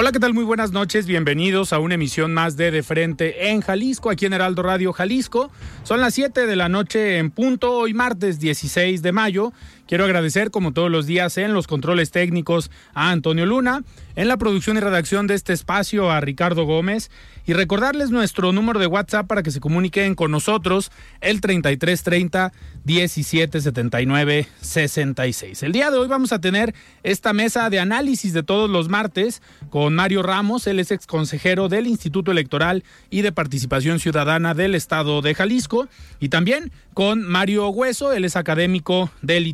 [0.00, 0.32] Hola, ¿qué tal?
[0.32, 1.08] Muy buenas noches.
[1.08, 5.50] Bienvenidos a una emisión más de De Frente en Jalisco, aquí en Heraldo Radio Jalisco.
[5.82, 9.52] Son las 7 de la noche en punto, hoy martes 16 de mayo.
[9.88, 13.84] Quiero agradecer, como todos los días, en los controles técnicos a Antonio Luna,
[14.16, 17.10] en la producción y redacción de este espacio a Ricardo Gómez
[17.46, 22.52] y recordarles nuestro número de WhatsApp para que se comuniquen con nosotros, el 3330
[22.84, 25.62] 1779 66.
[25.62, 29.40] El día de hoy vamos a tener esta mesa de análisis de todos los martes
[29.70, 34.74] con Mario Ramos, él es ex consejero del Instituto Electoral y de Participación Ciudadana del
[34.74, 35.88] Estado de Jalisco,
[36.20, 39.46] y también con Mario Hueso, él es académico del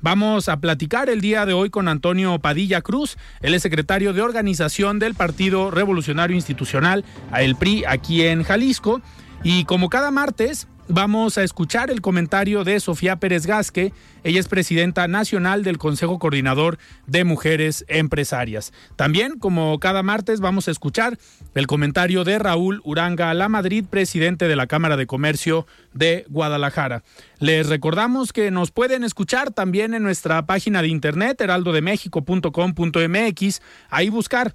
[0.00, 4.22] Vamos a platicar el día de hoy con Antonio Padilla Cruz, él es secretario de
[4.22, 7.04] organización del Partido Revolucionario Institucional,
[7.36, 9.00] el PRI, aquí en Jalisco.
[9.44, 13.92] Y como cada martes, vamos a escuchar el comentario de Sofía Pérez Gasque.
[14.24, 18.72] Ella es presidenta nacional del Consejo Coordinador de Mujeres Empresarias.
[18.96, 21.18] También, como cada martes, vamos a escuchar
[21.54, 27.04] el comentario de Raúl Uranga La Madrid, presidente de la Cámara de Comercio de Guadalajara.
[27.38, 34.54] Les recordamos que nos pueden escuchar también en nuestra página de internet heraldodemexico.com.mx, ahí buscar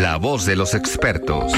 [0.00, 1.52] La voz de los expertos.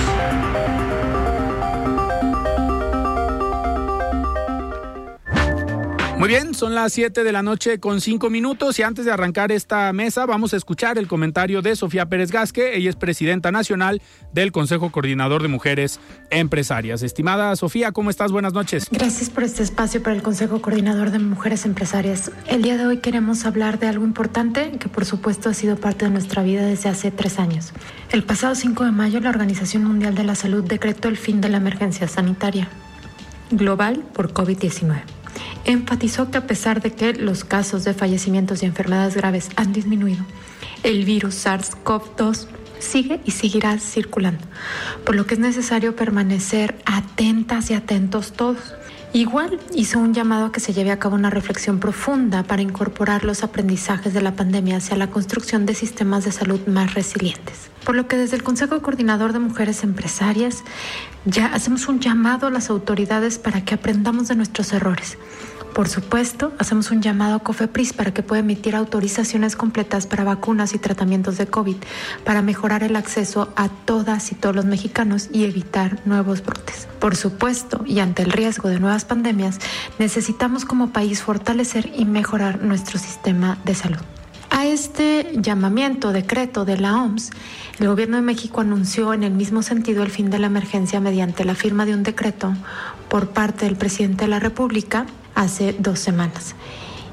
[6.19, 9.53] Muy bien, son las 7 de la noche con 5 minutos y antes de arrancar
[9.53, 12.75] esta mesa vamos a escuchar el comentario de Sofía Pérez Gasque.
[12.75, 14.01] Ella es presidenta nacional
[14.33, 16.01] del Consejo Coordinador de Mujeres
[16.31, 17.03] Empresarias.
[17.03, 18.33] Estimada Sofía, ¿cómo estás?
[18.33, 18.89] Buenas noches.
[18.91, 22.33] Gracias por este espacio para el Consejo Coordinador de Mujeres Empresarias.
[22.49, 26.07] El día de hoy queremos hablar de algo importante que por supuesto ha sido parte
[26.07, 27.75] de nuestra vida desde hace tres años.
[28.11, 31.51] El pasado 5 de mayo la Organización Mundial de la Salud decretó el fin de
[31.51, 32.71] la emergencia sanitaria
[33.51, 35.03] global por COVID-19
[35.67, 40.25] enfatizó que a pesar de que los casos de fallecimientos y enfermedades graves han disminuido,
[40.83, 42.47] el virus SARS-CoV-2
[42.79, 44.45] sigue y seguirá circulando,
[45.05, 48.75] por lo que es necesario permanecer atentas y atentos todos.
[49.13, 53.25] Igual hizo un llamado a que se lleve a cabo una reflexión profunda para incorporar
[53.25, 57.71] los aprendizajes de la pandemia hacia la construcción de sistemas de salud más resilientes.
[57.85, 60.65] Por lo que desde el Consejo Coordinador de Mujeres Empresarias
[61.25, 65.17] ya hacemos un llamado a las autoridades para que aprendamos de nuestros errores
[65.77, 70.73] por supuesto, hacemos un llamado a COFEPRIS para que pueda emitir autorizaciones completas para vacunas
[70.73, 71.77] y tratamientos de COVID
[72.25, 76.89] para mejorar el acceso a todas y todos los mexicanos y evitar nuevos brotes.
[76.99, 79.59] Por supuesto, y ante el riesgo de nuevas pandemias,
[79.99, 84.01] necesitamos como país fortalecer y mejorar nuestro sistema de salud.
[84.49, 87.33] A este llamamiento, decreto de la OMS,
[87.81, 91.45] el Gobierno de México anunció en el mismo sentido el fin de la emergencia mediante
[91.45, 92.55] la firma de un decreto
[93.11, 95.05] por parte del presidente de la República
[95.37, 96.57] hace dos semanas.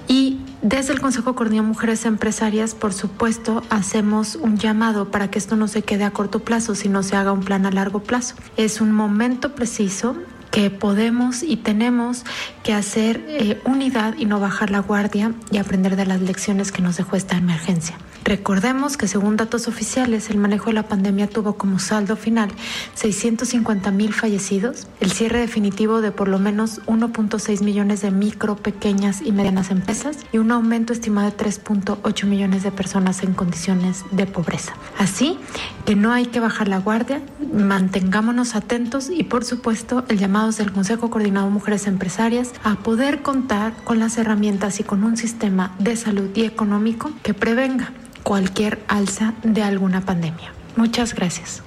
[0.08, 5.56] Y desde el Consejo Coordinador Mujeres Empresarias, por supuesto, hacemos un llamado para que esto
[5.56, 8.36] no se quede a corto plazo, sino se haga un plan a largo plazo.
[8.58, 10.16] Es un momento preciso
[10.52, 12.24] que podemos y tenemos
[12.64, 16.82] que hacer eh, unidad y no bajar la guardia y aprender de las lecciones que
[16.82, 17.98] nos dejó esta emergencia.
[18.24, 22.50] Recordemos que según datos oficiales, el manejo de la pandemia tuvo como saldo final
[22.94, 29.22] 650 mil fallecidos, el cierre definitivo de por lo menos 1.6 millones de micro, pequeñas
[29.22, 34.26] y medianas empresas y un aumento estimado de 3.8 millones de personas en condiciones de
[34.26, 34.74] pobreza.
[34.98, 35.38] Así
[35.86, 37.22] que no hay que bajar la guardia,
[37.54, 43.74] mantengámonos atentos y por supuesto el llamado del Consejo Coordinado Mujeres Empresarias a poder contar
[43.84, 47.92] con las herramientas y con un sistema de salud y económico que prevenga
[48.24, 50.54] cualquier alza de alguna pandemia.
[50.76, 51.62] Muchas gracias.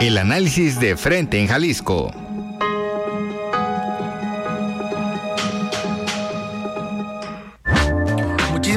[0.00, 2.10] El análisis de frente en Jalisco.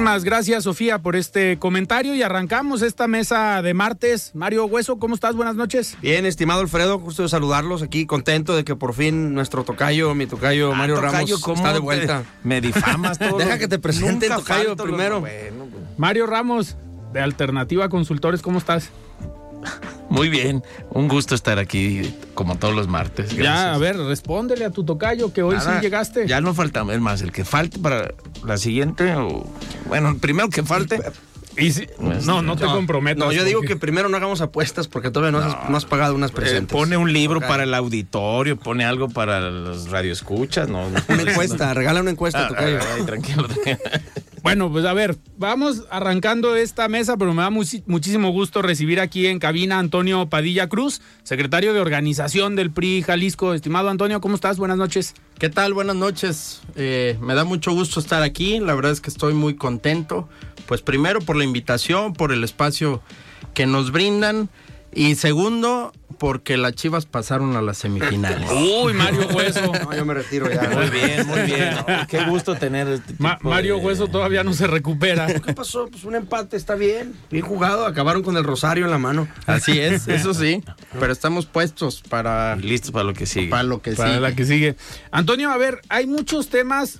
[0.06, 4.36] Muchísimas gracias, Sofía, por este comentario y arrancamos esta mesa de martes.
[4.36, 5.36] Mario Hueso, ¿cómo estás?
[5.36, 5.98] Buenas noches.
[6.00, 10.28] Bien, estimado Alfredo, gusto de saludarlos aquí, contento de que por fin nuestro tocayo, mi
[10.28, 12.24] tocayo Ah, Mario tocayo, Ramos, ¿cómo está de te- vuelta.
[12.44, 13.38] Me difamas todo.
[13.40, 15.22] Deja que te presente el tocayo primero.
[15.22, 16.76] bueno, pues, Mario Ramos,
[17.12, 18.92] de Alternativa Consultores, ¿cómo estás?
[20.10, 23.36] Muy bien, un gusto estar aquí como todos los martes.
[23.36, 26.28] Ya, a ver, respóndele a tu tocayo que hoy Nada, sí llegaste.
[26.28, 28.14] Ya no falta, es más, el que falte para
[28.46, 29.46] la siguiente, o
[29.88, 31.02] bueno, el primero que falte.
[31.58, 31.88] Y si-
[32.26, 33.26] no, no te comprometas.
[33.26, 36.14] No, yo digo que primero no hagamos apuestas porque todavía no, has, no has pagado
[36.14, 36.76] unas eh, presentes.
[36.76, 40.90] pone un libro para el auditorio, pone algo para los radioescuchas, no.
[40.90, 42.80] no Una encuesta, regala una encuesta, Ah, tocayo.
[42.98, 43.48] ay, tranquilo.
[44.46, 49.26] Bueno, pues a ver, vamos arrancando esta mesa, pero me da muchísimo gusto recibir aquí
[49.26, 53.56] en cabina a Antonio Padilla Cruz, secretario de organización del PRI Jalisco.
[53.56, 54.60] Estimado Antonio, ¿cómo estás?
[54.60, 55.16] Buenas noches.
[55.40, 55.74] ¿Qué tal?
[55.74, 56.62] Buenas noches.
[56.76, 58.60] Eh, me da mucho gusto estar aquí.
[58.60, 60.30] La verdad es que estoy muy contento.
[60.68, 63.02] Pues primero por la invitación, por el espacio
[63.56, 64.50] que nos brindan.
[64.94, 68.50] Y segundo, porque las Chivas pasaron a las semifinales.
[68.84, 69.72] Uy, Mario Hueso.
[69.86, 70.70] No, yo me retiro ya.
[70.70, 71.76] Muy bien, muy bien.
[71.88, 75.28] No, Qué gusto tener este tipo Ma- Mario de- Hueso todavía no se recupera.
[75.28, 75.88] ¿Qué pasó?
[75.90, 77.14] Pues un empate, está bien.
[77.30, 79.28] Bien jugado, acabaron con el rosario en la mano.
[79.46, 80.64] Así es, eso sí.
[81.00, 83.48] Pero estamos puestos para, Listos para lo que sigue.
[83.50, 84.22] para lo que Para sigue.
[84.22, 84.76] la que sigue.
[85.12, 87.00] Antonio, a ver, hay muchos temas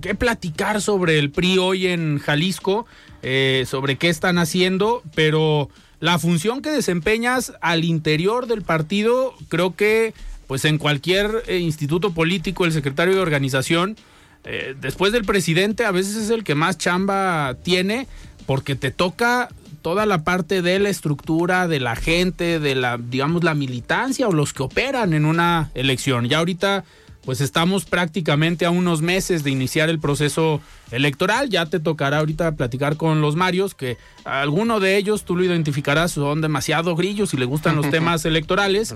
[0.00, 2.86] que platicar sobre el PRI hoy en Jalisco,
[3.22, 5.68] eh, sobre qué están haciendo, pero
[6.00, 10.14] la función que desempeñas al interior del partido, creo que
[10.46, 13.96] pues en cualquier eh, instituto político, el secretario de organización,
[14.42, 18.08] eh, después del presidente, a veces es el que más chamba tiene,
[18.46, 19.50] porque te toca
[19.82, 24.32] toda la parte de la estructura, de la gente, de la, digamos, la militancia o
[24.32, 26.28] los que operan en una elección.
[26.28, 26.84] Ya ahorita,
[27.24, 31.50] pues estamos prácticamente a unos meses de iniciar el proceso electoral.
[31.50, 36.12] Ya te tocará ahorita platicar con los Marios, que alguno de ellos tú lo identificarás,
[36.12, 38.94] son demasiado grillos y le gustan los temas electorales.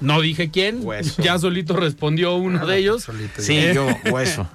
[0.00, 1.20] No dije quién, Hueso.
[1.22, 3.06] ya solito respondió uno de ellos.
[3.38, 4.48] Sí, yo, hueso.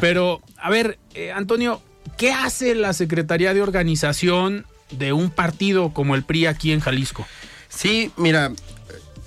[0.00, 1.80] Pero, a ver, eh, Antonio,
[2.18, 7.26] ¿qué hace la Secretaría de Organización de un partido como el PRI aquí en Jalisco?
[7.68, 8.52] Sí, mira,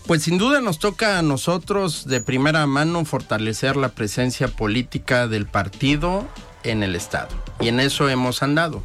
[0.10, 5.46] pues sin duda nos toca a nosotros de primera mano fortalecer la presencia política del
[5.46, 6.28] partido
[6.64, 7.30] en el Estado.
[7.60, 8.82] Y en eso hemos andado.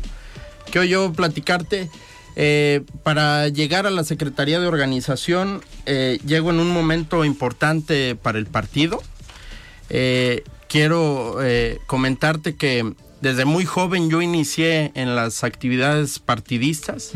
[0.71, 1.88] Quiero yo platicarte,
[2.37, 8.37] eh, para llegar a la Secretaría de Organización, eh, llego en un momento importante para
[8.37, 9.03] el partido.
[9.88, 11.38] Eh, quiero
[11.87, 12.93] comentarte que
[13.25, 17.12] desde muy joven yo inicié en las actividades partidistas.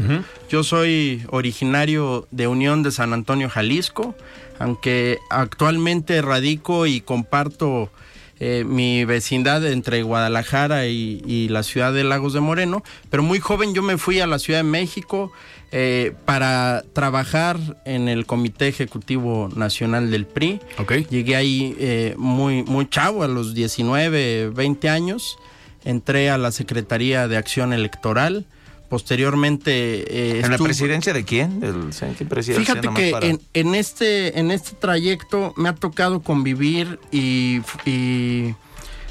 [0.49, 4.15] Yo soy originario de Unión de San Antonio, Jalisco,
[4.59, 7.91] aunque actualmente radico y comparto
[8.41, 13.39] eh, mi vecindad entre Guadalajara y, y la ciudad de Lagos de Moreno, pero muy
[13.39, 15.31] joven yo me fui a la Ciudad de México
[15.71, 20.61] eh, para trabajar en el Comité Ejecutivo Nacional del PRI.
[21.11, 25.39] Llegué ahí eh, muy, muy chavo, a los 19, 20 años.
[25.89, 28.45] Entré a la Secretaría de Acción Electoral.
[28.91, 29.71] Posteriormente...
[30.39, 31.61] eh, ¿En la presidencia de quién?
[31.61, 32.75] Del ¿qué presidencia?
[32.75, 38.55] Fíjate que para- en, en este, en este trayecto me ha tocado convivir y, y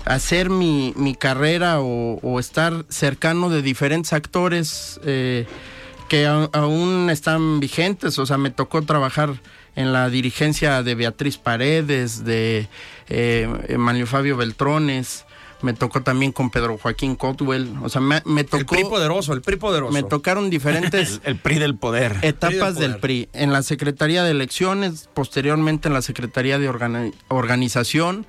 [0.06, 5.46] hacer mi, mi carrera o, o estar cercano de diferentes actores eh,
[6.10, 8.18] que a- aún están vigentes.
[8.20, 9.34] O sea, me tocó trabajar
[9.76, 12.68] en la dirigencia de Beatriz Paredes, de
[13.10, 15.26] eh, Manlio Fabio Beltrones.
[15.62, 17.74] Me tocó también con Pedro Joaquín Cotwell.
[17.84, 18.58] O sea, me, me tocó...
[18.60, 19.92] El PRI poderoso, el PRI poderoso.
[19.92, 22.18] me tocaron diferentes El, el PRI del poder.
[22.22, 23.30] etapas PRI del del PRI.
[23.34, 28.26] En la Secretaría de Elecciones, posteriormente en la Secretaría de Organi- Organización.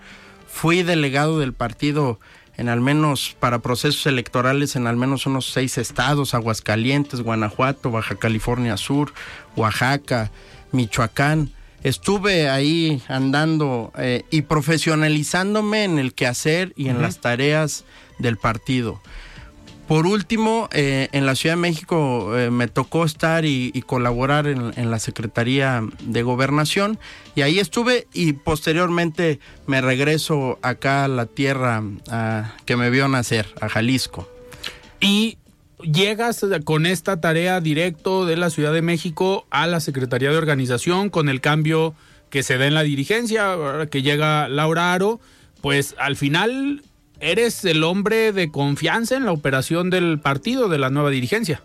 [0.50, 2.18] Fui delegado del partido
[2.56, 8.16] en al menos para procesos electorales en al menos unos seis estados, Aguascalientes, Guanajuato, Baja
[8.16, 9.12] California Sur,
[9.54, 10.30] Oaxaca,
[10.72, 11.52] Michoacán.
[11.82, 17.84] Estuve ahí andando eh, y profesionalizándome en el quehacer y en las tareas
[18.18, 19.00] del partido
[19.86, 24.48] Por último, eh, en la Ciudad de México eh, me tocó estar y, y colaborar
[24.48, 26.98] en, en, la Secretaría de Gobernación
[27.36, 33.06] y ahí estuve y posteriormente me regreso acá a la tierra a, que me vio
[33.06, 34.28] nacer, a Jalisco.
[35.00, 35.38] Y
[35.82, 41.10] llegas con esta tarea directo de la Ciudad de México a la Secretaría de Organización
[41.10, 41.94] con el cambio
[42.30, 43.56] que se da en la dirigencia,
[43.90, 45.20] que llega Laura Aro,
[45.60, 46.82] pues al final
[47.20, 51.62] eres el hombre de confianza en la operación del partido, de la nueva dirigencia.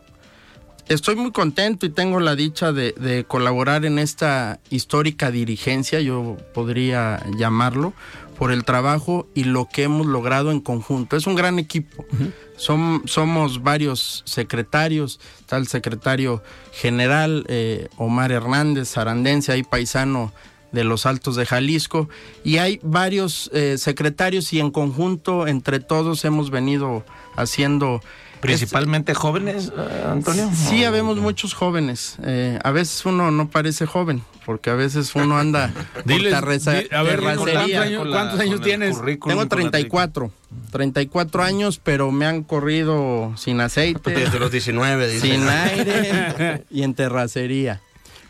[0.89, 6.38] Estoy muy contento y tengo la dicha de, de colaborar en esta histórica dirigencia, yo
[6.53, 7.93] podría llamarlo,
[8.34, 11.16] por el trabajo y lo que hemos logrado en conjunto.
[11.16, 12.06] Es un gran equipo.
[12.12, 12.34] Uh -huh.
[12.58, 20.32] Som, somos varios secretarios, está el secretario general eh, Omar Hernández, arandense, ahí paisano
[20.72, 22.10] de los Altos de Jalisco,
[22.44, 27.04] y hay varios eh, secretarios y en conjunto, entre todos, hemos venido
[27.36, 28.02] haciendo...
[28.44, 30.50] ¿Principalmente jóvenes, uh, Antonio?
[30.54, 32.18] Sí, habemos muchos jóvenes.
[32.24, 35.72] Eh, a veces uno no parece joven, porque a veces uno anda
[36.06, 36.34] Diles,
[36.66, 38.98] di, a ver, ¿cuántos años, ¿cuántos años tienes?
[39.02, 40.32] Tengo 34.
[40.72, 44.12] 34 años, pero me han corrido sin aceite.
[44.12, 45.28] Desde los 19, dice.
[45.28, 47.82] Sin aire y en terracería.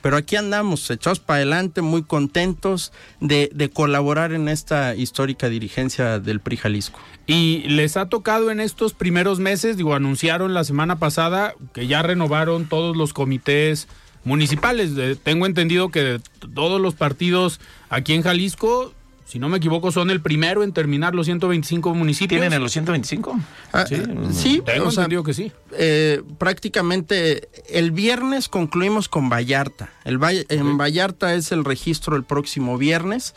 [0.03, 2.91] Pero aquí andamos, echados para adelante, muy contentos
[3.22, 7.00] de, de, colaborar en esta histórica dirigencia del PRI Jalisco.
[7.25, 12.01] Y les ha tocado en estos primeros meses, digo, anunciaron la semana pasada que ya
[12.01, 13.87] renovaron todos los comités
[14.25, 14.91] municipales.
[14.97, 16.19] Eh, tengo entendido que
[16.53, 18.93] todos los partidos aquí en Jalisco
[19.33, 22.39] si no me equivoco, son el primero en terminar los 125 municipios.
[22.39, 23.39] ¿Tienen en los 125?
[23.71, 23.95] Ah, sí,
[24.31, 25.51] sí, tengo sea, entendido que sí.
[25.71, 29.89] Eh, prácticamente el viernes concluimos con Vallarta.
[30.05, 30.45] El okay.
[30.49, 33.33] En Vallarta es el registro el próximo viernes.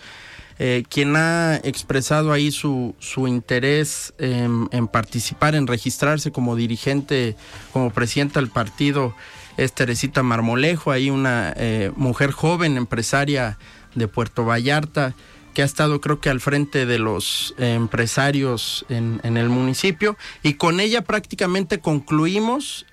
[0.58, 7.36] Eh, quien ha expresado ahí su, su interés en, participar, en registrarse como dirigente,
[7.72, 9.14] como presidenta del partido,
[9.58, 13.58] es Teresita Marmolejo, ahí una eh, mujer joven, empresaria
[13.94, 15.14] de Puerto Vallarta
[15.54, 20.18] que ha estado creo que al frente de los empresarios en, en, el municipio.
[20.42, 22.84] Y con ella prácticamente concluimos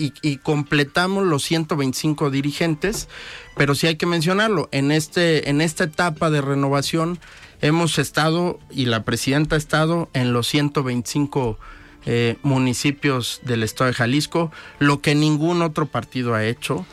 [0.00, 3.08] y, completamos los 125 dirigentes,
[3.56, 7.18] pero sí hay que mencionarlo, en, este, en esta etapa de renovación
[7.60, 11.58] hemos estado y la presidenta ha estado en los 125
[12.06, 16.86] eh, municipios del estado de Jalisco, lo que ningún otro partido ha hecho,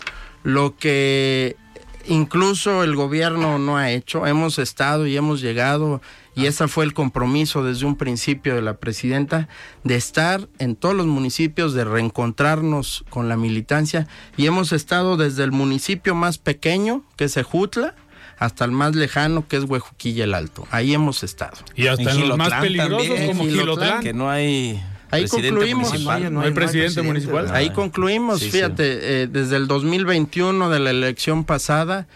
[0.43, 1.55] lo que
[2.07, 4.27] incluso el gobierno no ha hecho.
[4.27, 6.01] Hemos estado y hemos llegado,
[6.37, 9.49] y ese fue el compromiso desde un principio de la presidenta,
[9.83, 15.43] de estar en todos los municipios, de reencontrarnos con la militancia, y hemos estado desde
[15.43, 17.95] el municipio más pequeño, que es Ejutla,
[18.37, 20.67] hasta el más lejano, que es Huejuquilla el Alto.
[20.69, 21.57] Ahí hemos estado.
[21.75, 24.03] Y hasta en, en los más peligrosos, también, como Gilotlán.
[24.03, 24.79] Que no hay...
[25.09, 25.87] Ahí concluimos.
[25.87, 26.33] Municipal.
[26.33, 27.55] No, hay, no presidente, no hay presidente municipal.
[27.55, 28.99] Ahí concluimos, sí, fíjate, sí.
[29.01, 32.07] Eh, desde el 2021 de la elección pasada,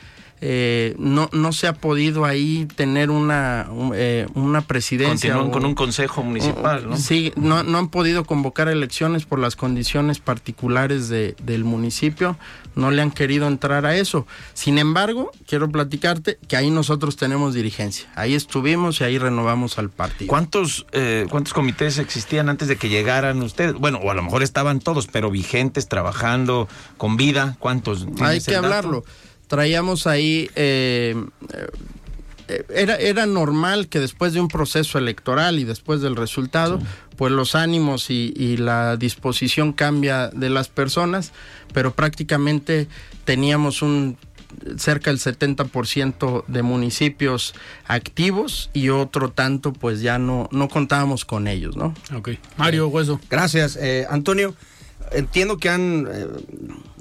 [0.43, 5.33] eh, no, no se ha podido ahí tener una, eh, una presidencia.
[5.33, 6.97] Continúan o, con un consejo municipal, ¿no?
[6.97, 12.37] Sí, no, no han podido convocar elecciones por las condiciones particulares de, del municipio,
[12.73, 14.25] no le han querido entrar a eso.
[14.55, 18.09] Sin embargo, quiero platicarte que ahí nosotros tenemos dirigencia.
[18.15, 20.27] Ahí estuvimos y ahí renovamos al partido.
[20.27, 23.75] ¿Cuántos, eh, cuántos comités existían antes de que llegaran ustedes?
[23.75, 26.67] Bueno, o a lo mejor estaban todos, pero vigentes, trabajando,
[26.97, 27.57] con vida.
[27.59, 28.07] ¿Cuántos?
[28.21, 29.01] Hay que hablarlo.
[29.01, 29.30] Dato?
[29.51, 31.13] Traíamos ahí, eh,
[32.47, 36.85] eh, era, era normal que después de un proceso electoral y después del resultado, sí.
[37.17, 41.33] pues los ánimos y, y, la disposición cambia de las personas,
[41.73, 42.87] pero prácticamente
[43.25, 44.17] teníamos un
[44.77, 47.53] cerca del 70% de municipios
[47.87, 51.93] activos y otro tanto pues ya no, no contábamos con ellos, ¿no?
[52.15, 52.29] Ok.
[52.55, 53.19] Mario Hueso.
[53.29, 54.55] Gracias, eh, Antonio
[55.11, 56.27] entiendo que han eh,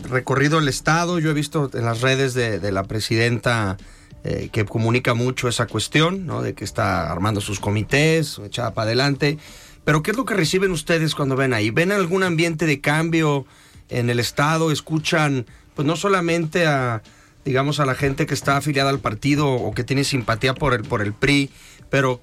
[0.08, 1.18] recorrido el estado.
[1.18, 3.76] Yo he visto en las redes de, la presidenta
[4.24, 6.42] eh, que comunica mucho esa cuestión, ¿no?
[6.42, 9.38] De que está armando sus comités, echada para adelante.
[9.84, 11.70] Pero ¿qué es lo que reciben ustedes cuando ven ahí?
[11.70, 13.46] ¿Ven algún ambiente de cambio
[13.88, 14.70] en el estado?
[14.70, 17.02] ¿Escuchan, pues no solamente a,
[17.44, 20.82] digamos, a la gente que está afiliada al partido o que tiene simpatía por el,
[20.82, 21.50] por el PRI,
[21.88, 22.20] pero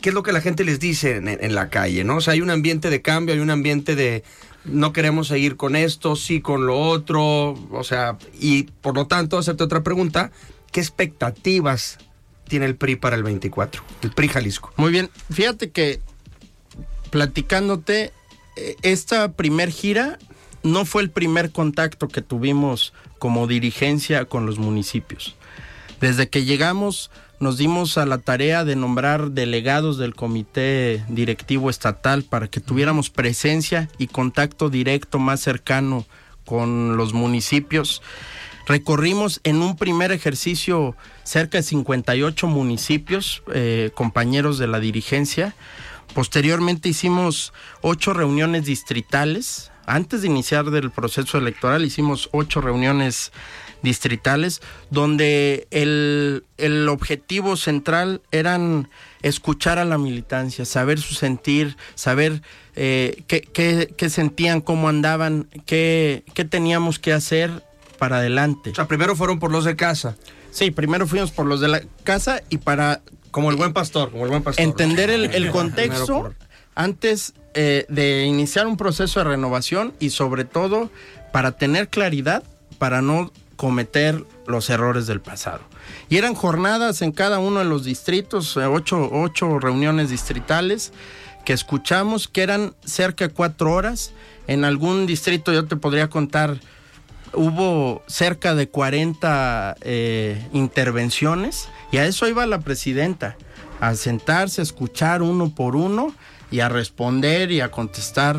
[0.00, 2.16] ¿qué es lo que la gente les dice en la calle, no?
[2.16, 4.24] O sea, hay un ambiente de cambio, hay un ambiente de,
[4.66, 9.38] no queremos seguir con esto, sí con lo otro, o sea, y por lo tanto,
[9.38, 10.30] hacerte otra pregunta,
[10.72, 11.98] ¿qué expectativas
[12.48, 13.82] tiene el PRI para el 24?
[14.02, 14.72] El PRI Jalisco.
[14.76, 16.00] Muy bien, fíjate que
[17.10, 18.12] platicándote,
[18.82, 20.18] esta primer gira
[20.62, 25.36] no fue el primer contacto que tuvimos como dirigencia con los municipios.
[26.00, 32.22] Desde que llegamos nos dimos a la tarea de nombrar delegados del comité directivo estatal
[32.22, 36.06] para que tuviéramos presencia y contacto directo más cercano
[36.44, 38.02] con los municipios.
[38.66, 45.54] Recorrimos en un primer ejercicio cerca de 58 municipios, eh, compañeros de la dirigencia.
[46.14, 47.52] Posteriormente hicimos
[47.82, 49.70] ocho reuniones distritales.
[49.86, 53.30] Antes de iniciar del proceso electoral hicimos ocho reuniones
[53.86, 58.90] distritales donde el, el objetivo central eran
[59.22, 62.42] escuchar a la militancia, saber su sentir, saber
[62.74, 67.64] eh, qué, qué, qué, sentían, cómo andaban, qué, qué teníamos que hacer
[67.98, 68.70] para adelante.
[68.70, 70.16] O sea, primero fueron por los de casa.
[70.50, 73.02] Sí, primero fuimos por los de la casa y para...
[73.30, 74.64] Como el buen pastor, como el buen pastor.
[74.64, 76.34] Entender el, el contexto por...
[76.74, 80.90] antes eh, de iniciar un proceso de renovación y sobre todo
[81.32, 82.42] para tener claridad,
[82.78, 85.60] para no cometer los errores del pasado.
[86.08, 90.92] Y eran jornadas en cada uno de los distritos, ocho, ocho reuniones distritales
[91.44, 94.12] que escuchamos, que eran cerca de cuatro horas.
[94.46, 96.58] En algún distrito yo te podría contar,
[97.32, 103.36] hubo cerca de 40 eh, intervenciones y a eso iba la presidenta,
[103.80, 106.14] a sentarse, a escuchar uno por uno
[106.50, 108.38] y a responder y a contestar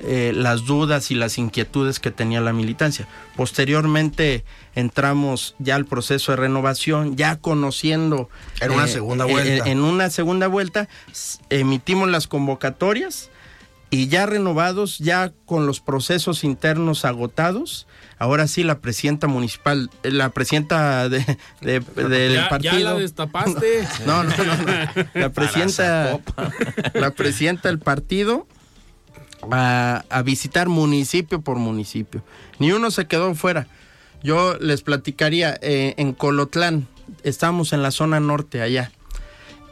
[0.00, 3.08] eh, las dudas y las inquietudes que tenía la militancia.
[3.34, 8.28] Posteriormente entramos ya al proceso de renovación, ya conociendo...
[8.60, 9.64] En una eh, segunda vuelta.
[9.64, 10.88] En, en, una segunda vuelta
[11.48, 13.30] emitimos las convocatorias
[13.88, 17.86] y ya renovados, ya con los procesos internos agotados,
[18.18, 21.24] ahora sí la presidenta municipal, la presidenta de,
[21.60, 22.78] de, del ya, partido.
[22.78, 23.88] Ya la destapaste.
[24.06, 25.04] No, no, no, no.
[25.14, 26.18] La presidenta,
[26.94, 28.46] la presidenta del partido
[29.50, 32.22] a, visitar municipio por municipio.
[32.58, 33.66] Ni uno se quedó fuera.
[34.22, 36.88] Yo les platicaría, eh, en Colotlán,
[37.22, 38.90] estamos en la zona norte allá.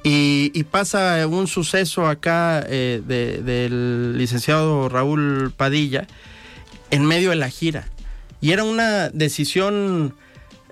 [0.06, 6.06] Y, pasa un suceso acá eh, de, del licenciado Raúl Padilla
[6.90, 7.88] en medio de la gira.
[8.42, 10.14] Y era una decisión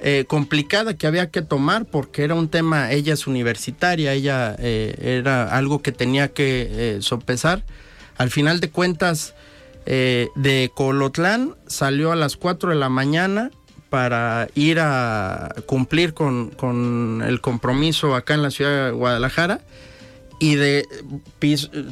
[0.04, 5.56] eh, complicada que había que tomar porque era un tema, ella es universitaria, ella era
[5.56, 7.62] algo que tenía que eh, sopesar.
[8.22, 9.34] Al final de cuentas,
[9.84, 13.50] eh, de Colotlán salió a las 4 de la mañana
[13.90, 19.60] para ir a cumplir con, con, el compromiso acá en la ciudad de Guadalajara
[20.38, 20.86] y de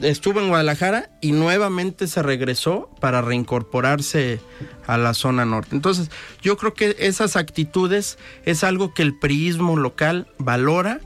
[0.03, 4.39] estuvo en Guadalajara y nuevamente se regresó para reincorporarse
[4.87, 5.75] a la zona norte.
[5.75, 6.13] Entonces,
[6.43, 11.01] yo creo que esas actitudes es algo que el priismo local valora,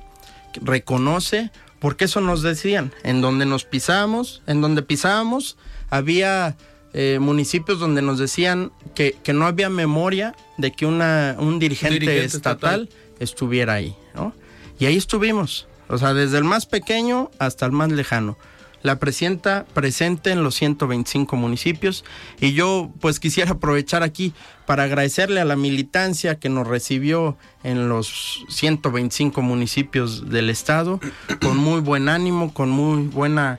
[0.61, 1.51] reconoce,
[1.85, 5.59] porque eso nos decían, en donde nos pisamos, en donde pisábamos,
[5.91, 6.57] había
[6.95, 11.97] eh, municipios donde nos decían que, que, no había memoria de que una, un, dirigente
[11.97, 14.33] un dirigente estatal, estatal, estuviera ahí, ¿no?
[14.79, 18.39] Y ahí estuvimos, o sea, desde el más pequeño hasta el más lejano.
[18.85, 22.05] La presidenta presente en los 125 municipios
[22.39, 24.35] y yo pues quisiera aprovechar aquí
[24.67, 31.01] para agradecerle a la militancia que nos recibió en los 125 municipios del estado
[31.41, 33.59] con muy buen ánimo, con muy buena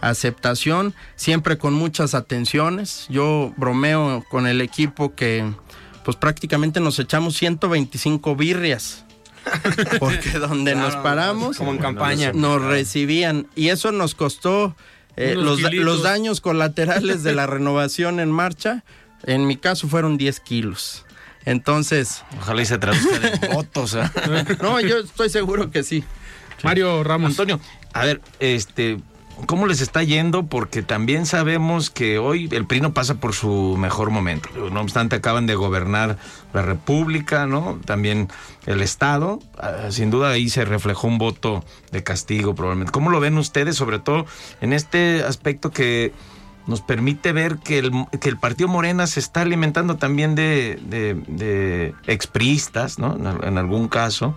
[0.00, 3.04] aceptación, siempre con muchas atenciones.
[3.10, 5.52] Yo bromeo con el equipo que
[6.02, 9.04] pues prácticamente nos echamos 125 birrias.
[9.98, 13.46] Porque donde claro, nos paramos, como en campaña, nos recibían.
[13.54, 14.76] Y eso nos costó
[15.16, 18.84] eh, los, los, daños colaterales de la renovación en marcha.
[19.24, 21.04] En mi caso fueron 10 kilos.
[21.44, 22.22] Entonces.
[22.40, 23.94] Ojalá y se traduzca en votos.
[23.94, 24.02] ¿eh?
[24.60, 26.04] no, yo estoy seguro que sí.
[26.62, 27.30] Mario Ramos.
[27.30, 27.60] Antonio,
[27.92, 28.98] a ver, este,
[29.46, 30.44] ¿Cómo les está yendo?
[30.46, 34.48] Porque también sabemos que hoy el PRI no pasa por su mejor momento.
[34.70, 36.18] No obstante, acaban de gobernar
[36.52, 37.80] la República, ¿no?
[37.84, 38.28] También
[38.66, 39.40] el Estado.
[39.90, 42.92] Sin duda ahí se reflejó un voto de castigo probablemente.
[42.92, 44.26] ¿Cómo lo ven ustedes, sobre todo
[44.60, 46.12] en este aspecto que
[46.66, 47.90] nos permite ver que el,
[48.20, 53.16] que el Partido Morena se está alimentando también de, de, de expristas, ¿no?
[53.42, 54.36] En algún caso.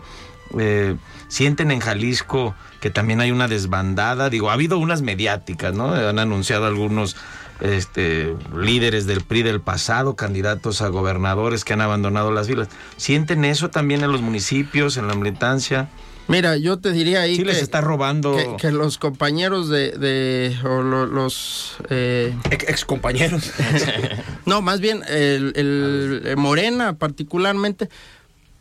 [0.59, 0.95] Eh,
[1.27, 5.93] sienten en Jalisco que también hay una desbandada, digo, ha habido unas mediáticas, ¿no?
[5.93, 7.15] Han anunciado algunos
[7.61, 12.67] este, líderes del PRI del pasado, candidatos a gobernadores que han abandonado las filas.
[12.97, 15.89] ¿Sienten eso también en los municipios, en la militancia?
[16.27, 19.91] Mira, yo te diría ahí sí que, les está robando que, que los compañeros de,
[19.91, 23.51] de o lo, los eh, ex, compañeros.
[24.45, 27.89] no, más bien el, el Morena particularmente,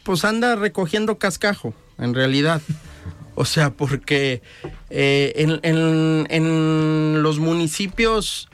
[0.03, 2.63] pues anda recogiendo cascajo, en realidad.
[3.35, 4.43] O sea, porque
[4.91, 8.49] eh, en, los municipios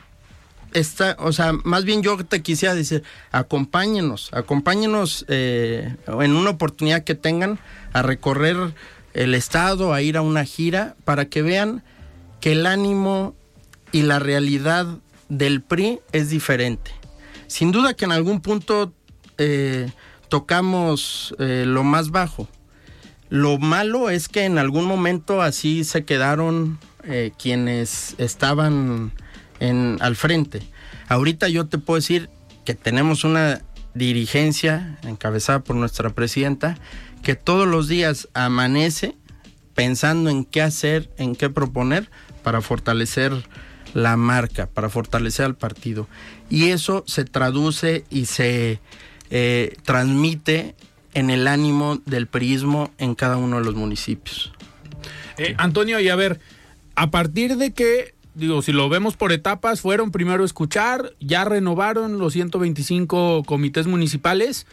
[0.72, 7.04] está, o sea, más bien yo te quisiera decir, acompáñenos, acompáñenos eh, en una oportunidad
[7.04, 7.58] que tengan
[7.92, 8.56] a recorrer
[9.12, 11.82] el Estado a ir a una gira para que vean
[12.40, 13.34] que el ánimo
[13.92, 14.86] y la realidad
[15.28, 16.90] del PRI es diferente.
[17.46, 18.92] Sin duda que en algún punto
[19.38, 19.90] eh,
[20.28, 22.48] tocamos eh, lo más bajo.
[23.30, 29.12] Lo malo es que en algún momento así se quedaron eh, quienes estaban
[29.60, 30.62] en, al frente.
[31.08, 32.28] Ahorita yo te puedo decir
[32.64, 33.62] que tenemos una
[33.94, 36.76] dirigencia encabezada por nuestra presidenta
[37.22, 39.16] que todos los días amanece
[39.74, 42.10] pensando en qué hacer, en qué proponer
[42.42, 43.32] para fortalecer
[43.94, 46.08] la marca, para fortalecer al partido.
[46.48, 48.80] Y eso se traduce y se
[49.30, 50.74] eh, transmite
[51.14, 54.52] en el ánimo del prismo en cada uno de los municipios.
[55.38, 56.40] Eh, Antonio, y a ver,
[56.94, 61.44] a partir de que, digo, si lo vemos por etapas, fueron primero a escuchar, ya
[61.44, 64.66] renovaron los 125 comités municipales.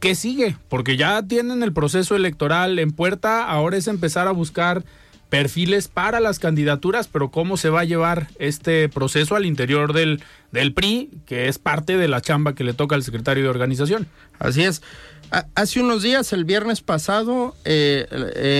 [0.00, 0.56] ¿Qué sigue?
[0.68, 4.84] Porque ya tienen el proceso electoral en puerta, ahora es empezar a buscar
[5.30, 10.22] perfiles para las candidaturas, pero cómo se va a llevar este proceso al interior del,
[10.52, 14.06] del PRI, que es parte de la chamba que le toca al secretario de organización.
[14.38, 14.80] Así es.
[15.30, 18.06] Hace unos días, el viernes pasado, eh,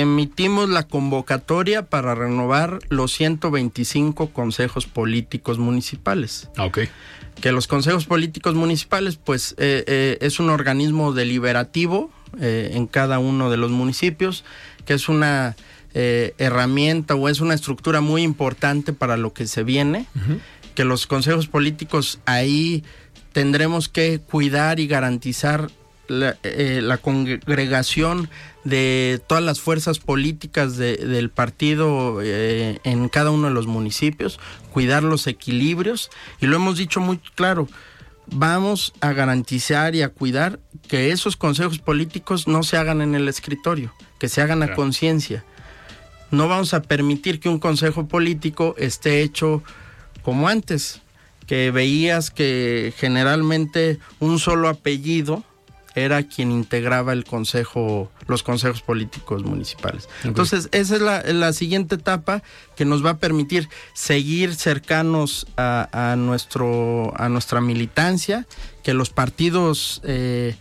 [0.01, 6.49] emitimos la convocatoria para renovar los 125 consejos políticos municipales.
[6.59, 6.81] Ok.
[7.41, 13.49] Que los consejos políticos municipales, pues, eh, eh, es un organismo deliberativo en cada uno
[13.49, 14.45] de los municipios,
[14.85, 15.55] que es una
[15.95, 20.07] herramienta o es una estructura muy importante para lo que se viene.
[20.75, 22.83] Que los consejos políticos ahí
[23.33, 25.71] tendremos que cuidar y garantizar
[26.09, 28.29] la, eh, la, congregación
[28.65, 34.41] de todas las fuerzas políticas de, del partido eh, en cada uno de los municipios,
[34.73, 37.69] cuidar los equilibrios y lo hemos dicho muy claro,
[38.27, 43.29] vamos a garantizar y a cuidar que esos consejos políticos no se hagan en el
[43.29, 45.45] escritorio, que se hagan a conciencia.
[46.31, 49.63] No vamos a permitir que un consejo político esté hecho
[50.23, 51.01] como antes,
[51.47, 55.45] que veías que generalmente un solo apellido
[55.95, 60.09] era quien integraba el consejo, los consejos políticos municipales.
[60.25, 62.43] Entonces, esa es la, siguiente etapa
[62.77, 68.47] que nos va a permitir seguir cercanos a, nuestro, a nuestra militancia,
[68.83, 70.57] que los partidos, eh,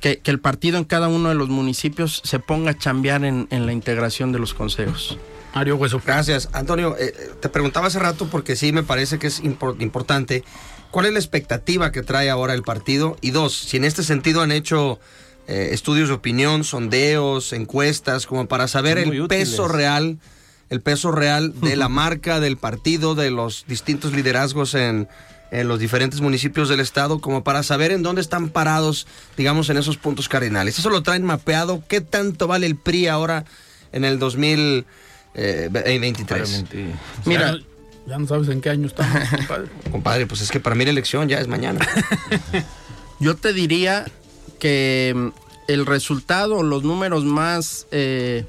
[0.00, 3.72] que, el partido en cada uno de los municipios se ponga a chambear en, la
[3.72, 5.16] integración de los consejos.
[5.54, 6.00] Mario Hueso.
[6.04, 6.48] Gracias.
[6.54, 10.44] Antonio, eh, te preguntaba hace rato porque sí me parece que es importante
[10.92, 13.16] ¿Cuál es la expectativa que trae ahora el partido?
[13.22, 15.00] Y dos, si en este sentido han hecho
[15.48, 20.18] eh, estudios de opinión, sondeos, encuestas, como para saber el peso real,
[20.68, 25.08] el peso real de la marca del partido, de los distintos liderazgos en,
[25.50, 29.96] los diferentes municipios del estado, como para saber en dónde están parados, digamos, en esos
[29.98, 30.78] puntos cardinales.
[30.78, 31.82] Eso lo traen mapeado.
[31.88, 33.44] ¿Qué tanto vale el PRI ahora
[33.92, 36.64] en el 2023?
[36.72, 36.94] Eh,
[37.26, 37.58] Mira,
[38.06, 39.68] ya no sabes en qué año estamos, compadre.
[39.90, 41.86] compadre, pues es que para mí la elección ya es mañana.
[43.20, 44.04] Yo te diría
[44.58, 45.28] que mm,
[45.68, 48.44] el resultado, los números más eh,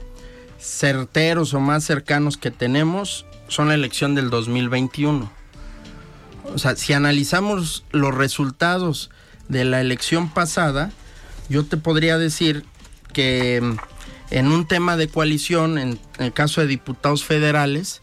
[0.59, 5.31] certeros o más cercanos que tenemos son la elección del 2021.
[6.53, 9.11] O sea, si analizamos los resultados
[9.47, 10.91] de la elección pasada,
[11.49, 12.65] yo te podría decir
[13.13, 13.77] que mm,
[14.31, 18.01] en un tema de coalición, en el caso de diputados federales,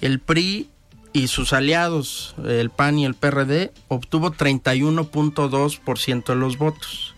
[0.00, 0.70] el PRI
[1.12, 7.14] y sus aliados, el PAN y el PRD, obtuvo 31.2% de los votos.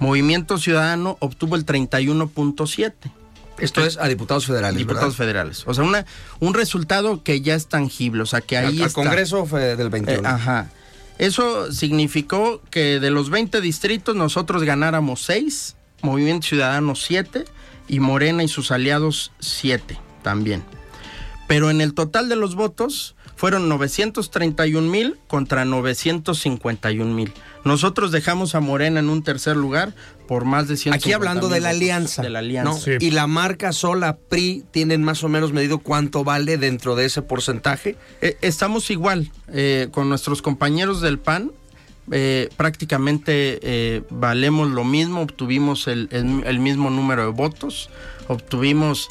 [0.00, 2.92] Movimiento Ciudadano obtuvo el 31.7%.
[3.58, 4.78] Esto es a diputados federales.
[4.78, 5.62] Diputados federales.
[5.66, 6.04] O sea, una,
[6.40, 8.22] un resultado que ya es tangible.
[8.22, 8.82] O sea, que ahí.
[8.82, 10.18] El Congreso fue del 21.
[10.18, 10.70] Eh, ajá.
[11.18, 17.44] Eso significó que de los 20 distritos nosotros ganáramos 6, Movimiento Ciudadano 7
[17.86, 20.64] y Morena y sus aliados 7 también
[21.46, 27.32] pero en el total de los votos fueron 931 mil contra 951 mil.
[27.64, 29.94] Nosotros dejamos a Morena en un tercer lugar
[30.26, 32.22] por más de 100 Aquí hablando de la alianza.
[32.22, 32.90] De la alianza.
[33.00, 37.22] Y la marca sola, PRI, ¿tienen más o menos medido cuánto vale dentro de ese
[37.22, 37.96] porcentaje?
[38.20, 41.52] Eh, estamos igual eh, con nuestros compañeros del PAN.
[42.10, 47.88] Eh, prácticamente valemos lo mismo, obtuvimos el, el, mismo número de votos,
[48.28, 49.08] obtuvimos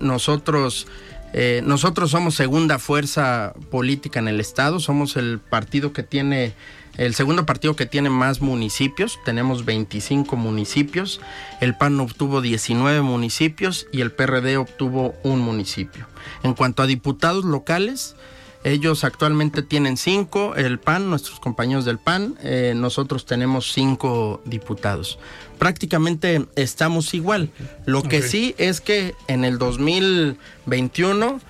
[0.00, 0.88] nosotros
[1.32, 6.54] eh, nosotros somos segunda fuerza política en el estado, somos el partido que tiene,
[6.96, 11.20] el segundo partido que tiene más municipios, tenemos 25 municipios,
[11.60, 16.06] el PAN obtuvo 19 municipios y el PRD obtuvo un municipio.
[16.42, 18.16] En cuanto a diputados locales,
[18.62, 25.18] Ellos actualmente tienen cinco, el PAN, nuestros compañeros del PAN, eh, nosotros tenemos cinco diputados.
[25.58, 27.50] Prácticamente estamos igual.
[27.86, 31.40] Lo que sí es que en el 2021,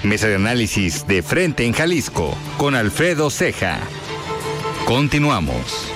[0.04, 3.78] Mesa de análisis de frente en Jalisco con Alfredo Ceja.
[4.84, 5.94] Continuamos.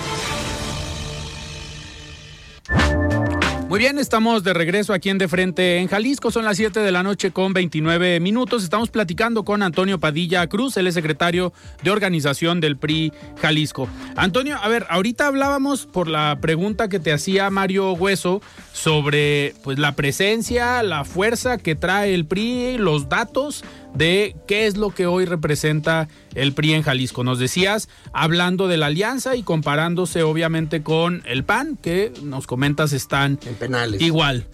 [3.69, 6.31] Muy bien, estamos de regreso aquí en De Frente en Jalisco.
[6.31, 8.65] Son las 7 de la noche con 29 minutos.
[8.65, 13.87] Estamos platicando con Antonio Padilla Cruz, él es secretario de organización del PRI Jalisco.
[14.17, 18.41] Antonio, a ver, ahorita hablábamos por la pregunta que te hacía Mario Hueso
[18.73, 24.77] sobre pues la presencia, la fuerza que trae el PRI, los datos de qué es
[24.77, 27.25] lo que hoy representa el PRI en Jalisco.
[27.25, 32.93] Nos decías, hablando de la alianza y comparándose obviamente con el PAN, que nos comentas
[32.93, 34.01] están En penales.
[34.01, 34.47] igual.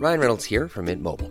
[0.00, 1.30] Ryan Reynolds here from Mint Mobile.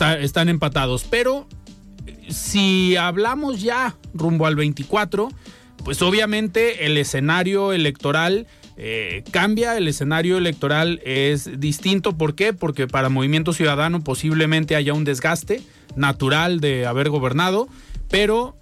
[0.00, 1.04] Está- están empatados.
[1.10, 1.46] Pero
[2.30, 5.28] si hablamos ya rumbo al 24,
[5.84, 8.46] pues obviamente el escenario electoral
[8.78, 12.16] eh, cambia, el escenario electoral es distinto.
[12.16, 12.54] ¿Por qué?
[12.54, 15.60] Porque para Movimiento Ciudadano posiblemente haya un desgaste
[15.96, 17.68] natural de haber gobernado,
[18.08, 18.56] pero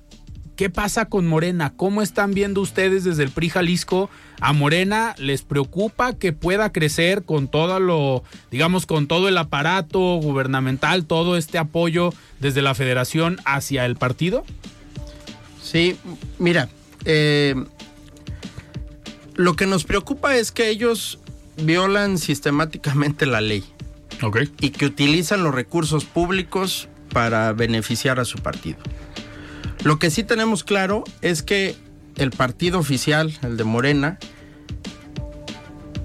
[0.59, 1.73] ¿Qué pasa con Morena?
[1.77, 5.15] ¿Cómo están viendo ustedes desde el PRI Jalisco a Morena?
[5.17, 11.37] ¿Les preocupa que pueda crecer con todo lo, digamos, con todo el aparato gubernamental, todo
[11.37, 14.45] este apoyo desde la federación hacia el partido?
[15.63, 15.97] Sí,
[16.41, 16.69] mira,
[17.05, 17.55] eh,
[19.37, 21.21] lo que nos preocupa es que ellos
[21.63, 23.63] violan sistemáticamente la ley
[24.23, 24.41] Ok.
[24.61, 28.79] y que utilizan los recursos públicos para beneficiar a su partido.
[29.85, 31.77] Lo que sí tenemos claro es que
[32.17, 34.19] el partido oficial, el de Morena,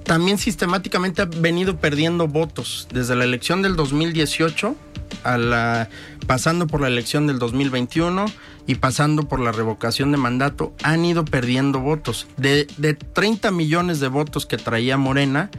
[0.03, 4.75] también sistemáticamente ha venido perdiendo votos desde la elección del 2018
[5.23, 5.89] a la
[6.27, 8.25] pasando por la elección del 2021
[8.67, 12.27] y pasando por la revocación de mandato han ido perdiendo votos.
[12.37, 15.49] De, de 30 millones de votos que traía Morena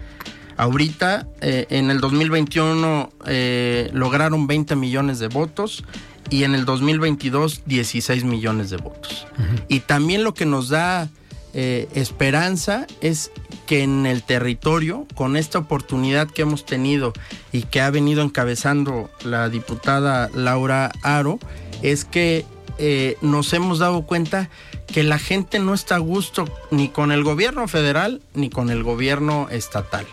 [0.57, 5.85] ahorita eh, en el 2021 eh, lograron 20 millones de votos
[6.31, 9.27] y en el 2022 16 millones de votos.
[9.69, 11.09] Y también lo que nos da
[11.53, 13.31] eh, esperanza es
[13.67, 17.13] que en el territorio, con esta oportunidad que hemos tenido
[17.53, 21.39] y que ha venido encabezando la diputada Laura Aro,
[21.83, 22.45] es que
[22.79, 24.51] eh, nos hemos dado cuenta
[24.87, 28.83] que la gente no está a gusto ni con el gobierno federal ni con el
[28.83, 30.07] gobierno estatal.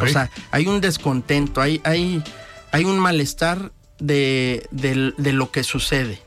[0.00, 2.22] O sea, hay un descontento, hay, hay,
[2.70, 6.20] hay un malestar de, de lo que sucede.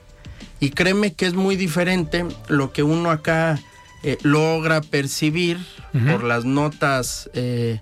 [0.59, 3.59] Y créeme que es muy diferente lo que uno acá
[4.03, 5.57] eh, logra percibir
[6.09, 7.79] por las notas eh,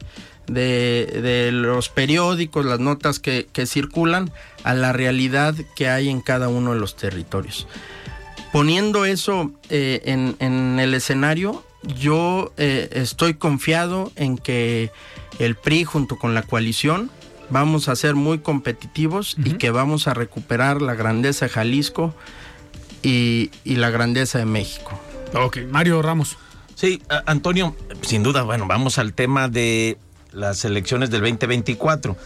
[0.48, 4.32] de, de los periódicos, las notas que, que circulan,
[4.64, 7.68] a la realidad que hay en cada uno de los territorios.
[8.52, 14.92] Poniendo eso eh, en, en el escenario, yo eh, estoy confiado en que
[15.40, 17.10] el PRI junto con la coalición
[17.52, 22.16] vamos a ser muy competitivos y que vamos a recuperar la grandeza de Jalisco
[23.04, 25.00] y, y la grandeza de México.
[25.34, 26.38] Ok, Mario Ramos.
[26.76, 29.98] Sí, Antonio, sin duda, bueno, vamos al tema de
[30.32, 32.18] las elecciones del 2024.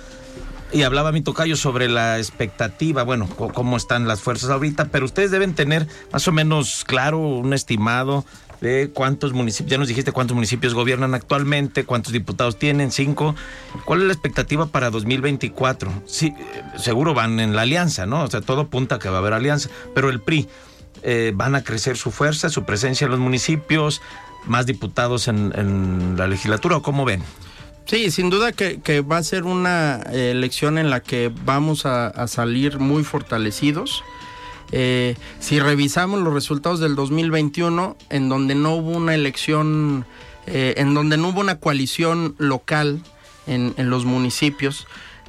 [0.71, 5.31] Y hablaba mi tocayo sobre la expectativa, bueno, cómo están las fuerzas ahorita, pero ustedes
[5.31, 8.25] deben tener más o menos claro un estimado
[8.62, 13.36] de cuántos municipios, ya nos dijiste cuántos municipios gobiernan actualmente, cuántos diputados tienen, cinco.
[13.86, 15.91] ¿Cuál es la expectativa para 2024?
[16.06, 18.24] Sí, eh, seguro van en la alianza, ¿no?
[18.24, 20.48] O sea, todo apunta a que va a haber alianza, pero el PRI,
[21.04, 24.02] eh, ¿van a crecer su fuerza, su presencia en los municipios,
[24.46, 27.22] más diputados en, la legislatura o cómo ven?
[27.86, 32.28] Sí, sin duda que, va a ser una eh, elección en la que vamos a,
[32.28, 34.04] salir muy fortalecidos.
[34.71, 40.06] Eh, si revisamos los resultados del 2021, en donde no hubo una elección,
[40.47, 43.01] eh, en donde no hubo una coalición local
[43.47, 44.88] en, los municipios,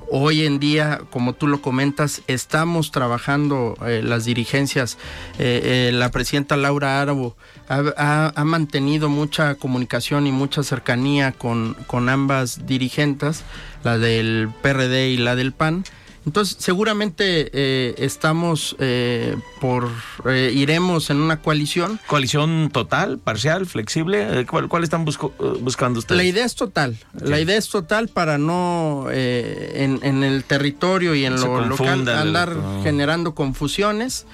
[0.09, 4.99] Hoy en día, como tú lo comentas, estamos trabajando eh, las dirigencias.
[5.37, 7.35] La presidenta Laura Árabo
[7.67, 13.43] ha, mantenido mucha comunicación y mucha cercanía con, con ambas dirigentes,
[13.83, 15.83] la del PRD y la del PAN.
[16.27, 19.89] Entonces, seguramente eh, estamos eh, por,
[20.29, 22.01] eh, iremos en una coalición.
[22.09, 24.45] ¿Coalición total, parcial, flexible?
[24.51, 26.17] ¿Cuál, cuál están buscando ustedes?
[26.17, 26.97] La idea es total.
[27.15, 33.37] La idea es total para no en, el territorio y en lo local andar generando
[33.37, 34.27] confusiones.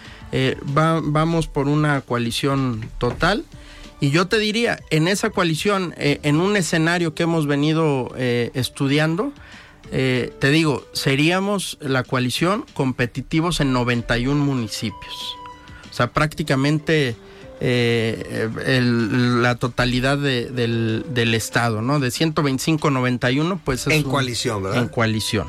[0.62, 3.44] vamos por una coalición total.
[4.00, 9.32] Y yo te diría, en esa coalición, en un escenario que hemos venido estudiando,
[9.92, 15.36] eh, te digo, seríamos la coalición competitivos en 91 municipios.
[15.90, 17.14] O sea, prácticamente
[17.60, 22.00] eh, la totalidad del, estado, ¿no?
[22.00, 24.82] De 125 a 91, pues es En coalición, ¿verdad?
[24.82, 25.48] En coalición.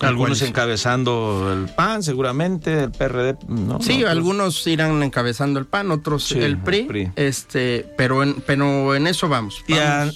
[0.00, 3.80] Algunos encabezando el PAN, seguramente, el PRD, ¿no?
[3.80, 9.28] Sí, algunos irán encabezando el PAN, otros el, PRI, este, pero en, pero en eso
[9.28, 9.64] vamos.
[9.66, 9.74] Y,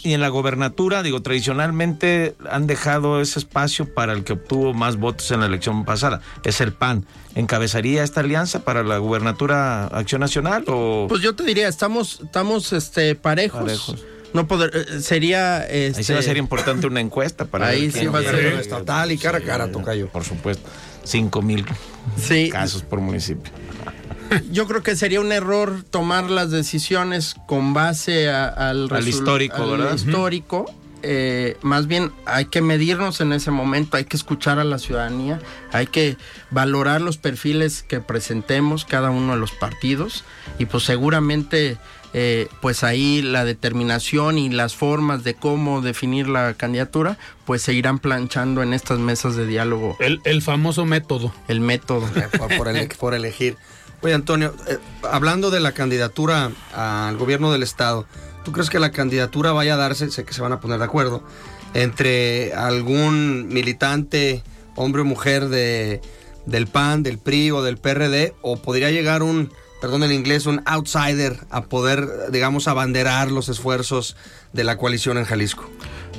[0.09, 4.97] y, en la gobernatura, digo, tradicionalmente han dejado ese espacio para el que obtuvo más
[4.97, 7.07] votos en la elección pasada, es el PAN.
[7.35, 11.07] ¿Encabezaría esta alianza para la gubernatura Acción Nacional o...?
[11.09, 13.61] Pues yo te diría, estamos, estamos este, parejos.
[13.61, 17.69] parejos no poder eh, sería este, ahí sí va a ser importante una encuesta para
[17.69, 20.09] ahí sí va a ser estatal y cara a cara tocayo.
[20.09, 20.69] por supuesto.
[21.03, 21.65] Cinco mil
[22.53, 23.53] casos por municipio.
[24.51, 29.95] Yo creo que sería un error tomar las decisiones con base al, histórico ¿verdad?
[29.95, 30.67] histórico.
[31.03, 35.41] Eh, más bien hay que medirnos en ese momento, hay que escuchar a la ciudadanía,
[35.73, 36.19] hay que
[36.51, 40.25] valorar los perfiles que presentemos cada uno de los partidos
[40.59, 41.79] y pues seguramente
[42.13, 47.73] eh, pues ahí la determinación y las formas de cómo definir la candidatura, pues se
[47.73, 49.97] irán planchando en estas mesas de diálogo.
[50.01, 51.33] El, famoso método.
[51.47, 52.09] El método.
[52.99, 53.57] por, elegir.
[54.03, 54.79] Oye, Antonio, eh,
[55.11, 58.07] hablando de la candidatura al gobierno del Estado,
[58.45, 60.85] ¿tú crees que la candidatura vaya a darse, sé que se van a poner de
[60.87, 61.23] acuerdo,
[61.75, 64.43] entre algún militante,
[64.75, 66.01] hombre o mujer de,
[66.47, 70.63] del PAN, del PRI o del PRD, o podría llegar un perdón el inglés, un
[70.67, 74.17] outsider a poder, digamos, abanderar los esfuerzos
[74.53, 75.69] de la coalición en Jalisco?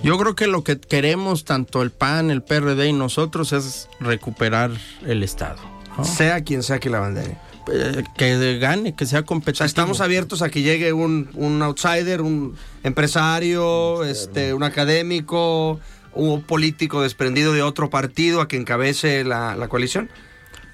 [0.04, 4.72] Yo creo que lo que queremos tanto el PAN, el PRD y nosotros es recuperar
[5.06, 5.60] el Estado.
[6.04, 7.38] Sea quien sea que la bandere.
[7.72, 9.66] Eh, que gane, que sea competitivo.
[9.66, 11.30] estamos abiertos a que llegue un,
[11.62, 15.80] outsider, un empresario, este, un académico,
[16.14, 20.10] un político desprendido de otro partido a que encabece la, la coalición.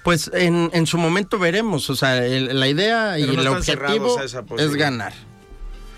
[0.08, 4.18] Pues en, en, su momento veremos, o sea, la idea y el objetivo
[4.56, 5.12] es ganar,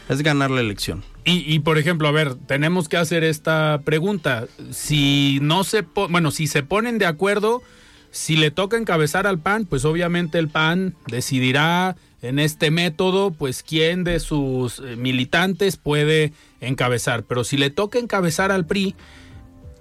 [0.09, 1.05] es ganar la elección.
[1.25, 4.49] Y, y, por ejemplo, a ver, tenemos que hacer esta pregunta.
[4.73, 7.62] Si no se, bueno, si se ponen de acuerdo,
[8.11, 13.62] si le toca encabezar al PAN, pues obviamente el PAN decidirá en este método, pues
[13.62, 17.23] quién de sus eh, militantes puede encabezar.
[17.23, 18.96] Pero si le toca encabezar al PRI,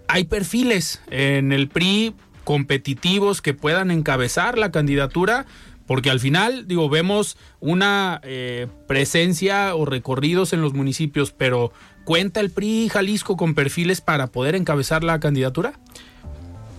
[0.08, 2.14] hay perfiles en el PRI
[2.50, 5.46] competitivos que puedan encabezar la candidatura,
[5.86, 11.72] porque al final, digo, vemos una eh, presencia o recorridos en los municipios, pero
[12.06, 15.80] ¿cuenta el PRI Jalisco con perfiles para poder encabezar la candidatura?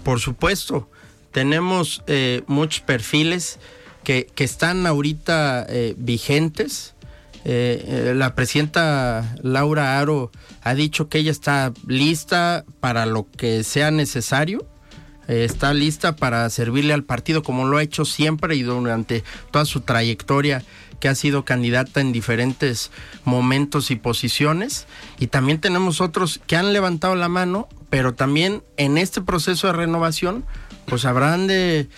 [0.02, 0.90] Por supuesto,
[1.30, 3.60] tenemos eh, muchos perfiles
[4.02, 6.96] que, están ahorita eh, vigentes.
[7.44, 14.66] la presidenta Laura Aro ha dicho que ella está lista para lo que sea necesario
[15.30, 19.80] está lista para servirle al partido como lo ha hecho siempre y durante toda su
[19.80, 20.64] trayectoria
[21.00, 22.90] que ha sido candidata en diferentes
[23.24, 24.86] momentos y posiciones.
[25.18, 29.72] Y también tenemos otros que han levantado la mano, pero también en este proceso de
[29.72, 30.44] renovación,
[30.86, 31.88] pues habrán de,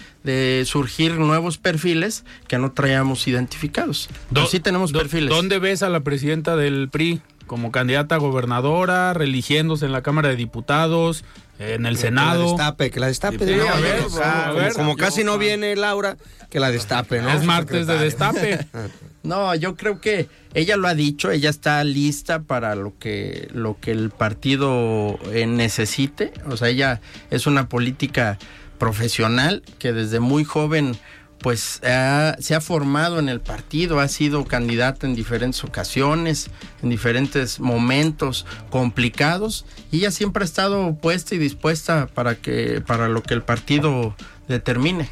[0.67, 4.09] surgir nuevos perfiles que no traíamos identificados.
[4.49, 5.31] sí tenemos perfiles.
[5.31, 10.29] ¿Dónde ves a la presidenta del PRI como candidata a gobernadora, religiéndose en la Cámara
[10.31, 11.25] de Diputados,
[11.59, 12.43] en el Que Senado.
[12.45, 13.39] la destape, que la destape.
[13.47, 14.73] Sí, a ver, Como- a ver.
[14.73, 16.17] como casi no viene Laura,
[16.51, 17.31] que la destape, ¿no?
[17.31, 18.67] Es martes de destape.
[19.25, 23.79] No, yo creo que ella lo ha dicho, ella está lista para lo que lo
[23.79, 28.37] que el partido eh, necesite, o sea, ella es una política
[28.79, 30.97] profesional que desde muy joven
[31.43, 36.51] pues ha- se ha formado en el partido, ha sido candidata en diferentes ocasiones,
[36.83, 43.09] en diferentes momentos complicados y ella siempre ha estado puesta y dispuesta para que para
[43.09, 44.15] lo que el partido
[44.49, 45.09] determine.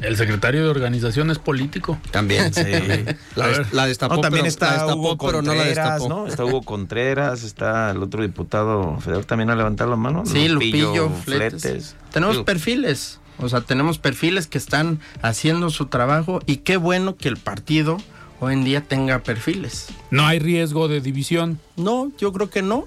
[0.00, 1.98] El secretario de organización es político.
[2.10, 2.62] También, sí.
[3.36, 5.92] La, des- la destapó, No, también pero, está la destapó, Hugo pero no la Contreras,
[5.94, 6.08] destapó.
[6.08, 6.26] ¿no?
[6.26, 10.26] Está Hugo Contreras, está el otro diputado federal también a levantar la mano.
[10.26, 11.62] Sí, Lupillo, Fletes.
[11.62, 11.96] Fletes.
[12.12, 17.16] Tenemos Digo, perfiles, o sea, tenemos perfiles que están haciendo su trabajo y qué bueno
[17.16, 17.98] que el partido
[18.40, 19.88] hoy en día tenga perfiles.
[20.10, 21.58] No hay riesgo de división.
[21.76, 22.86] No, yo creo que no.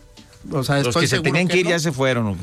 [0.51, 1.71] O sea, Los estoy que se tenían que ir no.
[1.71, 2.37] ya se fueron.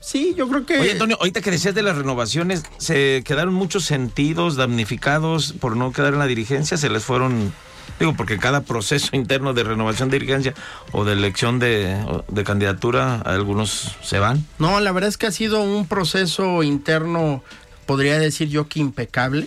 [0.00, 3.84] Sí, yo creo que Oye, Antonio, ahorita que decías de las renovaciones, ¿se quedaron muchos
[3.84, 6.76] sentidos damnificados por no quedar en la dirigencia?
[6.76, 7.52] ¿Se les fueron...?
[7.98, 10.54] Digo, porque cada proceso interno de renovación de dirigencia
[10.92, 11.96] o de elección de,
[12.28, 14.44] de candidatura, algunos se van.
[14.58, 17.42] No, la verdad es que ha sido un proceso interno,
[17.86, 19.46] podría decir yo que impecable.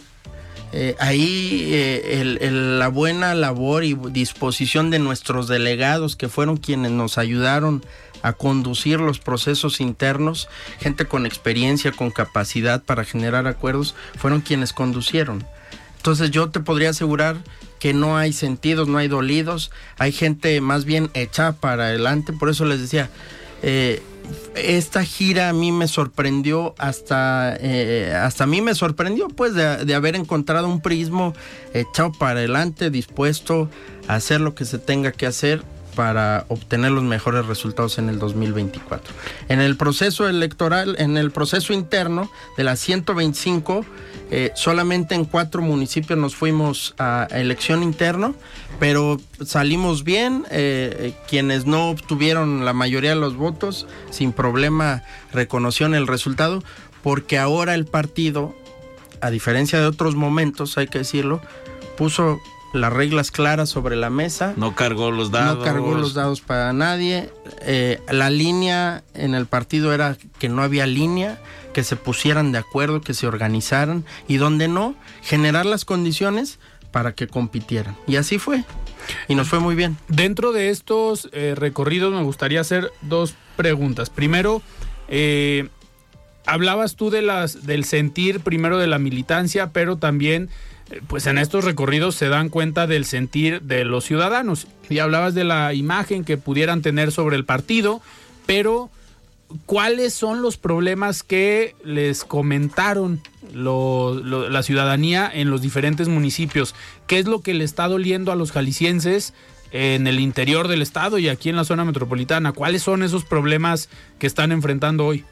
[0.76, 6.58] Eh, ahí eh, el- el- la buena labor y disposición de nuestros delegados, que fueron
[6.58, 7.86] quienes nos ayudaron
[8.24, 10.48] a conducir los procesos internos,
[10.80, 15.46] gente con experiencia, con capacidad para generar acuerdos, fueron quienes conducieron.
[15.98, 17.38] Entonces yo te podría asegurar
[17.84, 22.48] que no hay sentidos, no hay dolidos, hay gente más bien hecha para adelante, por
[22.48, 23.10] eso les decía,
[23.62, 24.02] eh,
[24.56, 29.84] esta gira a mí me sorprendió hasta eh, hasta a mí me sorprendió pues de,
[29.84, 31.34] de haber encontrado un prismo
[31.74, 33.70] echado para adelante dispuesto
[34.08, 35.62] a hacer lo que se tenga que hacer
[35.96, 39.14] para obtener los mejores resultados en el 2024.
[39.50, 43.86] En el proceso electoral, en el proceso interno de las 125,
[44.32, 48.36] eh, solamente en cuatro municipios nos fuimos a elección interno,
[48.80, 50.46] pero salimos bien.
[50.50, 56.64] eh, eh, quienes no obtuvieron la mayoría de los votos, sin problema reconocieron el resultado,
[57.02, 58.56] porque ahora el partido,
[59.22, 61.42] a diferencia de otros momentos, hay que decirlo,
[61.98, 62.40] puso
[62.74, 64.54] las reglas claras sobre la mesa.
[64.58, 65.60] No cargó los dados.
[65.60, 67.30] No cargó los dados para nadie.
[67.62, 71.40] Eh, la línea en el partido era que no había línea,
[71.74, 76.60] que se pusieran de acuerdo, que se organizaran y donde no, generar las condiciones
[76.92, 77.96] para que compitieran.
[78.08, 78.64] Y así fue.
[79.28, 79.98] Y nos fue muy bien.
[80.08, 84.10] Dentro de estos eh, recorridos me gustaría hacer dos preguntas.
[84.10, 84.62] Primero,
[85.08, 85.70] eh,
[86.46, 90.50] hablabas tú de las, del sentir primero de la militancia, pero también,
[91.08, 94.68] pues en estos recorridos se dan cuenta del sentir de los ciudadanos.
[94.90, 98.02] Y hablabas de la imagen que pudieran tener sobre el partido,
[98.46, 98.90] pero
[99.66, 103.22] ¿cuáles son los problemas que les comentaron
[103.54, 106.76] la ciudadanía en los diferentes municipios?
[107.08, 109.34] ¿Qué es lo que le está doliendo a los jaliscienses
[109.72, 112.52] en el interior del estado y aquí en la zona metropolitana?
[112.52, 115.24] ¿Cuáles son esos problemas que están enfrentando hoy?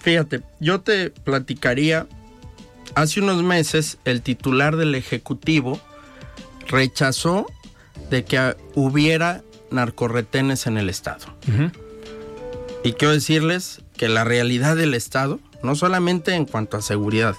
[0.00, 2.06] Fíjate, yo te platicaría,
[2.94, 5.80] hace unos meses el titular del Ejecutivo
[6.68, 7.46] rechazó
[8.10, 11.26] de que hubiera narcorretenes en el Estado.
[12.84, 17.34] Y quiero decirles que la realidad del Estado, no solamente en cuanto a seguridad,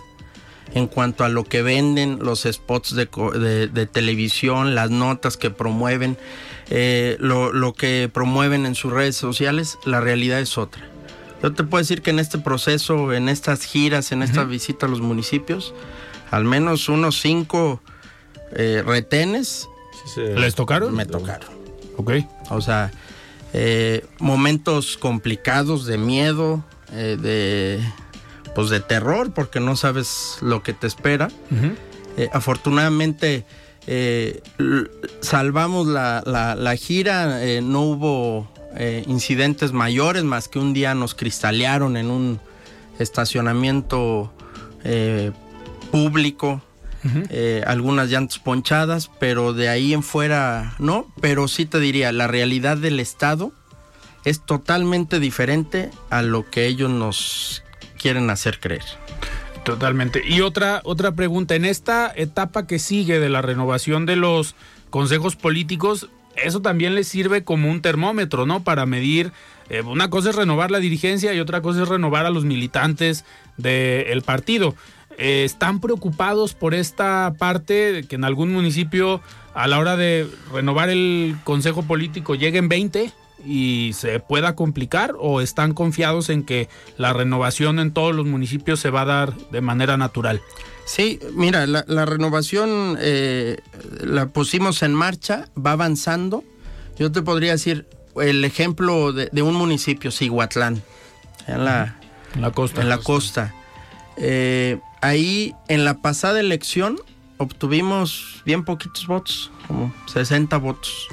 [0.73, 5.37] en cuanto a lo que venden los spots de, co- de- de televisión, las notas
[5.37, 6.17] que promueven,
[6.69, 10.89] eh, lo, lo que promueven en sus redes sociales, la realidad es otra.
[11.43, 14.89] Yo te puedo decir que en este proceso, en estas giras, en esta visita a
[14.89, 15.73] los municipios,
[16.31, 17.81] al menos unos cinco
[18.53, 19.67] eh, retenes
[20.15, 20.95] ¿Les tocaron?
[20.95, 21.49] me tocaron.
[21.97, 22.11] Ok.
[22.49, 22.91] O sea,
[23.53, 27.79] eh, momentos complicados de miedo, eh, de
[28.55, 31.27] pues de terror, porque no sabes lo que te espera.
[32.17, 33.45] Eh, afortunadamente
[33.85, 34.41] eh,
[35.21, 40.93] salvamos la, la- la gira, eh, no hubo eh, incidentes mayores, más que un día
[40.93, 42.39] nos cristalearon en un
[42.99, 44.34] estacionamiento
[44.84, 45.32] eh,
[45.91, 46.61] público.
[47.30, 52.28] eh, algunas llantas ponchadas, pero de ahí en fuera no, pero sí te diría, la
[52.28, 53.53] realidad del Estado
[54.26, 57.63] es totalmente diferente a lo que ellos nos
[57.97, 58.84] quieren hacer creer.
[59.63, 60.22] Totalmente.
[60.26, 64.55] Y otra, otra pregunta, en esta etapa que sigue de la renovación de los
[64.89, 66.09] consejos políticos,
[66.43, 68.63] eso también les sirve como un termómetro, ¿no?
[68.63, 69.31] Para medir,
[69.69, 73.25] eh, una cosa es renovar la dirigencia y otra cosa es renovar a los militantes
[73.57, 74.75] del partido.
[75.19, 79.19] eh, están preocupados por esta parte que en algún municipio
[79.55, 83.11] a la hora de renovar el consejo político lleguen 20
[83.45, 88.79] y se pueda complicar o están confiados en que la renovación en todos los municipios
[88.79, 90.41] se va a dar de manera natural?
[90.85, 93.57] Sí, mira, la, renovación eh,
[93.99, 96.45] la pusimos en marcha, va avanzando.
[96.97, 97.88] Yo te podría decir
[98.21, 100.81] el ejemplo de, un municipio, Siguatlán,
[101.45, 101.99] en la,
[102.39, 102.81] la costa.
[102.81, 103.53] En la costa.
[104.15, 106.97] Eh, ahí, en la pasada elección,
[107.38, 111.09] obtuvimos bien poquitos votos, como 60 votos.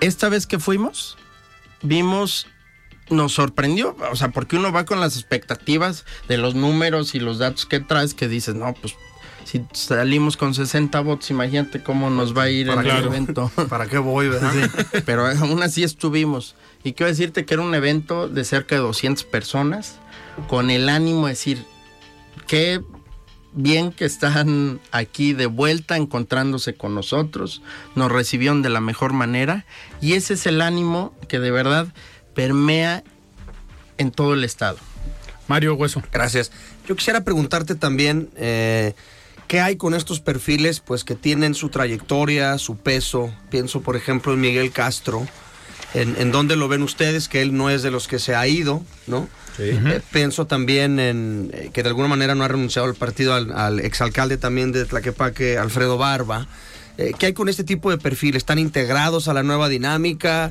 [0.00, 1.16] Esta vez que fuimos,
[1.82, 2.46] vimos,
[3.10, 7.38] nos sorprendió, o sea, porque uno va con las expectativas de los números y los
[7.38, 8.94] datos que traes, que dices, no, pues
[9.46, 13.50] si salimos con 60 votos, imagínate cómo nos va a ir en el evento.
[13.68, 14.52] ¿Para qué voy, verdad?
[15.04, 16.56] pero aún así estuvimos.
[16.82, 20.00] Y quiero decirte que era un evento de cerca de 200 personas,
[20.48, 21.64] con el ánimo de decir,
[22.48, 22.82] qué
[23.56, 27.62] bien que están aquí de vuelta encontrándose con nosotros,
[27.96, 29.64] nos recibieron de la mejor manera
[30.00, 31.88] y ese es el ánimo que de verdad
[32.34, 33.02] permea
[33.98, 34.78] en todo el estado.
[35.48, 36.02] Mario Hueso.
[36.12, 36.52] Gracias.
[36.86, 38.94] Yo quisiera preguntarte también eh,
[39.48, 43.32] qué hay con estos perfiles, pues que tienen su trayectoria, su peso.
[43.48, 45.26] Pienso, por ejemplo, en Miguel Castro.
[45.94, 48.46] En, en dónde lo ven ustedes, que él no es de los que se ha
[48.46, 49.28] ido, ¿no?
[49.58, 53.80] Eh, pienso también en eh, que de alguna manera no ha renunciado al partido al,
[53.80, 56.46] exalcalde también de Tlaquepaque, Alfredo Barba.
[56.98, 58.38] Eh, ¿Qué hay con este tipo de perfiles?
[58.38, 60.50] ¿Están integrados a la nueva dinámica?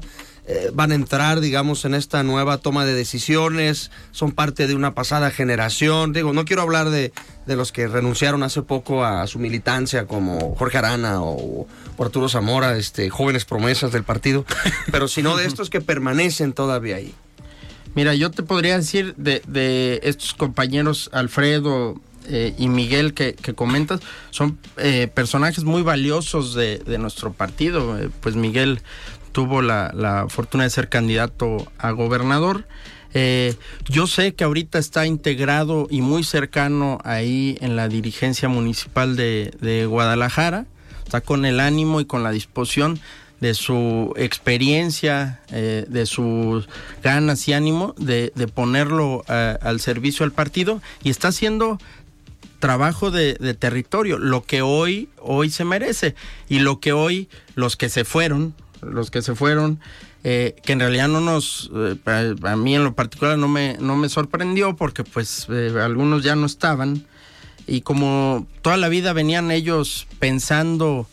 [0.74, 3.90] ¿Van a entrar, digamos, en esta nueva toma de decisiones?
[4.12, 6.14] ¿Son parte de una pasada generación?
[6.14, 7.12] Digo, no quiero hablar de,
[7.48, 11.66] los que renunciaron hace poco a, su militancia, como Jorge Arana o,
[11.98, 14.46] o, Arturo Zamora, este, jóvenes promesas del partido,
[14.92, 17.16] pero sino de estos que permanecen todavía ahí.
[17.96, 21.96] Mira, yo te podría decir de, estos compañeros Alfredo
[22.28, 27.98] eh, y Miguel que, comentas, son eh, personajes muy valiosos de, nuestro partido.
[27.98, 28.82] Eh, pues Miguel
[29.32, 32.68] tuvo la, fortuna de ser candidato a gobernador.
[33.90, 39.54] yo sé que ahorita está integrado y muy cercano ahí en la dirigencia municipal de,
[39.62, 40.66] de Guadalajara.
[41.06, 43.00] Está con el ánimo y con la disposición
[43.46, 46.68] de su experiencia, eh, de sus
[47.04, 50.82] ganas y ánimo de, ponerlo eh, al servicio del partido.
[51.04, 51.78] Y está haciendo
[52.58, 56.16] trabajo de, territorio, lo que hoy, hoy se merece.
[56.50, 59.80] Y lo que hoy los que se fueron, los que se fueron,
[60.24, 61.70] eh, que en realidad no nos,
[62.06, 66.48] a, mí en lo particular no me, no me sorprendió porque pues algunos ya no
[66.48, 67.06] estaban.
[67.68, 71.08] Y como toda la vida venían ellos pensando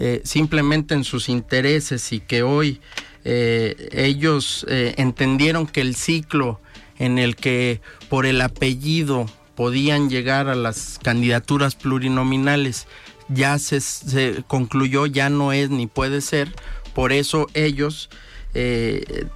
[0.00, 2.80] eh, simplemente en sus intereses y que hoy
[3.24, 6.60] eh, ellos eh, entendieron que el ciclo
[7.00, 9.26] en el que por el apellido
[9.56, 12.86] podían llegar a las candidaturas plurinominales
[13.28, 16.54] ya se, concluyó, ya no es ni puede ser,
[16.94, 18.08] por eso ellos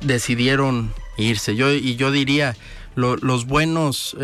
[0.00, 1.54] decidieron irse.
[1.54, 2.56] Yo, y yo diría,
[2.94, 4.16] los buenos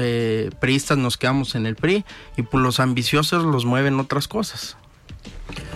[0.60, 2.04] priistas nos quedamos en el PRI
[2.36, 4.76] y por los ambiciosos los mueven otras cosas.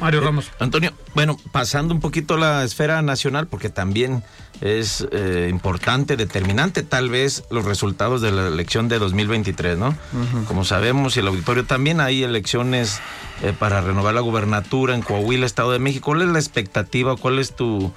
[0.00, 0.50] Mario eh, Ramos.
[0.58, 4.22] Antonio, bueno, pasando un poquito la esfera nacional, porque también
[4.60, 9.96] es eh, importante, determinante tal vez los resultados de la elección de 2023, ¿no?
[10.46, 13.00] Como sabemos, y el auditorio también hay elecciones
[13.42, 16.06] eh, para renovar la gubernatura en Coahuila, Estado de México.
[16.06, 17.16] ¿Cuál es la expectativa?
[17.16, 17.92] ¿Cuál es tu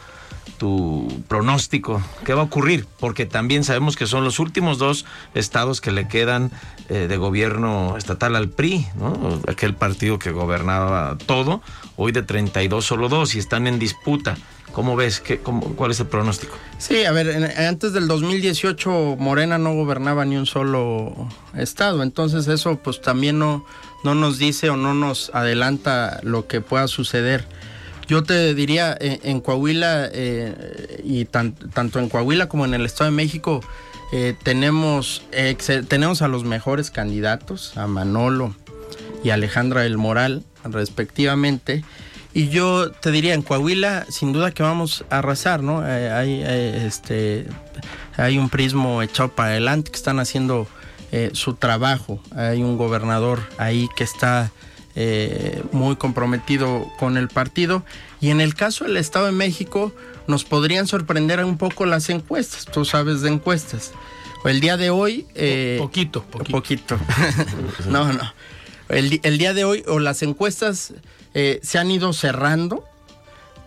[0.58, 5.82] tu pronóstico, qué va a ocurrir, porque también sabemos que son los últimos dos estados
[5.82, 6.52] que le quedan
[6.90, 9.40] eh, de gobierno estatal al PRI, ¿no?
[9.48, 11.62] aquel partido que gobernaba todo,
[11.96, 14.38] hoy de 32 solo dos y están en disputa.
[14.72, 15.22] ¿Cómo ves?
[15.22, 16.54] ¿Qué, ¿Cuál es el pronóstico?
[16.80, 22.78] Sí, a ver, antes del 2018 Morena no gobernaba ni un solo estado, entonces eso
[22.84, 23.66] pues también no,
[24.04, 27.48] no nos dice o no nos adelanta lo que pueda suceder.
[28.08, 33.10] Yo te diría, eh, en, Coahuila, eh, y tanto en Coahuila como en el Estado
[33.10, 33.62] de México,
[34.14, 35.24] eh, tenemos,
[35.88, 38.56] tenemos a los mejores candidatos, a Manolo
[39.24, 41.84] y Alejandra del Moral, respectivamente.
[42.34, 45.80] Y yo te diría, en Coahuila, sin duda que vamos a arrasar, ¿no?
[45.82, 47.48] hay, este,
[48.18, 50.68] hay un prismo echado para adelante que están haciendo
[51.32, 52.20] su trabajo.
[52.36, 54.52] Hay un gobernador ahí que está
[54.96, 57.84] eh, muy comprometido con el partido.
[58.22, 59.94] Y en el caso del Estado de México,
[60.28, 62.66] nos podrían sorprender un poco las encuestas.
[62.66, 63.92] Tú sabes de encuestas.
[64.46, 65.26] El día de hoy.
[65.36, 66.98] Eh, poquito, poquito.
[67.90, 68.34] no, no.
[68.88, 70.94] El, día de hoy, o las encuestas
[71.34, 72.86] eh, se han ido cerrando.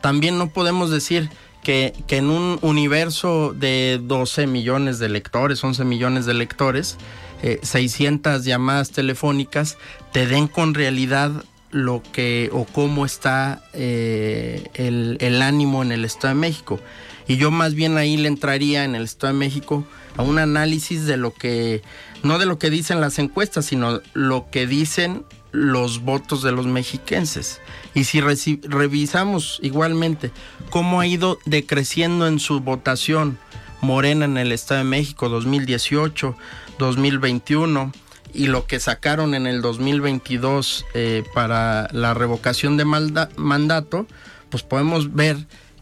[0.01, 1.29] También no podemos decir
[1.65, 6.97] que, que en un universo de 12 millones de lectores, 11 millones de lectores,
[7.43, 9.77] eh, 600 llamadas telefónicas,
[10.13, 16.05] te den con realidad lo que o cómo está eh, el, el ánimo en el
[16.05, 16.81] Estado de México.
[17.27, 19.85] Y yo más bien ahí le entraría en el Estado de México
[20.17, 21.83] a un análisis de lo que,
[22.23, 26.67] no de lo que dicen las encuestas, sino lo que dicen los votos de los
[26.67, 27.61] mexiquenses.
[27.95, 30.31] Y si revisamos igualmente
[30.71, 33.39] cómo ha ido decreciendo en su votación
[33.81, 36.37] Morena en el Estado de México 2018,
[36.79, 37.93] 2021
[38.35, 44.07] y lo que sacaron en el 2022 eh, para la revocación de mandato,
[44.51, 45.37] pues podemos ver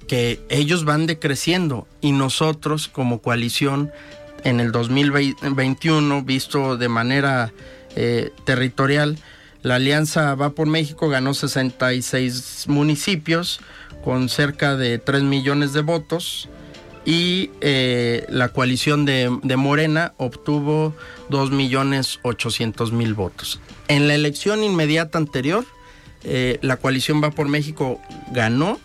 [0.06, 3.90] que ellos van decreciendo y nosotros como coalición
[4.44, 7.52] en el 2021, visto de manera
[7.96, 9.18] eh, territorial,
[9.62, 13.60] la Alianza Va por México ganó 66 municipios
[14.04, 16.48] con cerca de 3 millones de votos
[17.06, 20.92] y eh, la coalición de, de Morena obtuvo
[21.30, 23.60] 2 millones 800 mil votos.
[23.88, 25.64] En la elección inmediata anterior,
[26.24, 28.00] eh, la coalición Va por México
[28.32, 28.80] ganó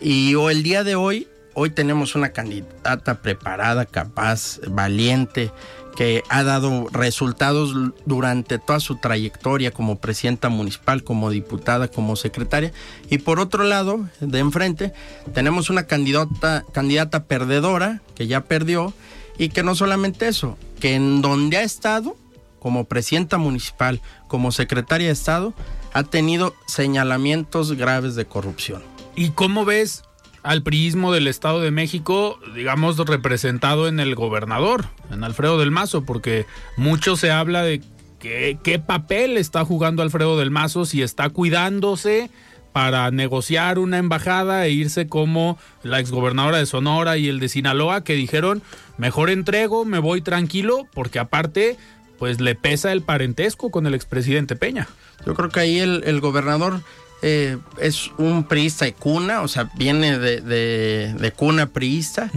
[0.00, 5.52] y o el día de hoy, hoy tenemos una candidata preparada, capaz, valiente,
[5.96, 7.74] que ha dado resultados
[8.06, 12.72] durante toda su trayectoria como presidenta municipal, como diputada, como secretaria.
[13.10, 14.92] Y por otro lado, de enfrente,
[15.34, 18.92] tenemos una candidata, candidata perdedora, que ya perdió,
[19.38, 22.16] y que no solamente eso, que en donde ha estado,
[22.58, 25.52] como presidenta municipal, como secretaria de Estado,
[25.92, 28.82] ha tenido señalamientos graves de corrupción.
[29.16, 30.04] ¿Y cómo ves
[30.42, 36.04] al priismo del Estado de México, digamos, representado en el gobernador, en Alfredo del Mazo?
[36.04, 37.80] Porque mucho se habla de
[38.18, 42.30] que- qué papel está jugando Alfredo del Mazo, si está cuidándose
[42.72, 48.02] para negociar una embajada e irse como la exgobernadora de Sonora y el de Sinaloa,
[48.02, 48.62] que dijeron,
[48.96, 51.76] mejor entrego, me voy tranquilo, porque aparte,
[52.18, 54.88] pues le pesa el parentesco con el expresidente Peña.
[55.26, 56.80] Yo creo que ahí el gobernador
[57.22, 62.30] eh, es un priista de cuna, o sea, viene de, de- de cuna priista.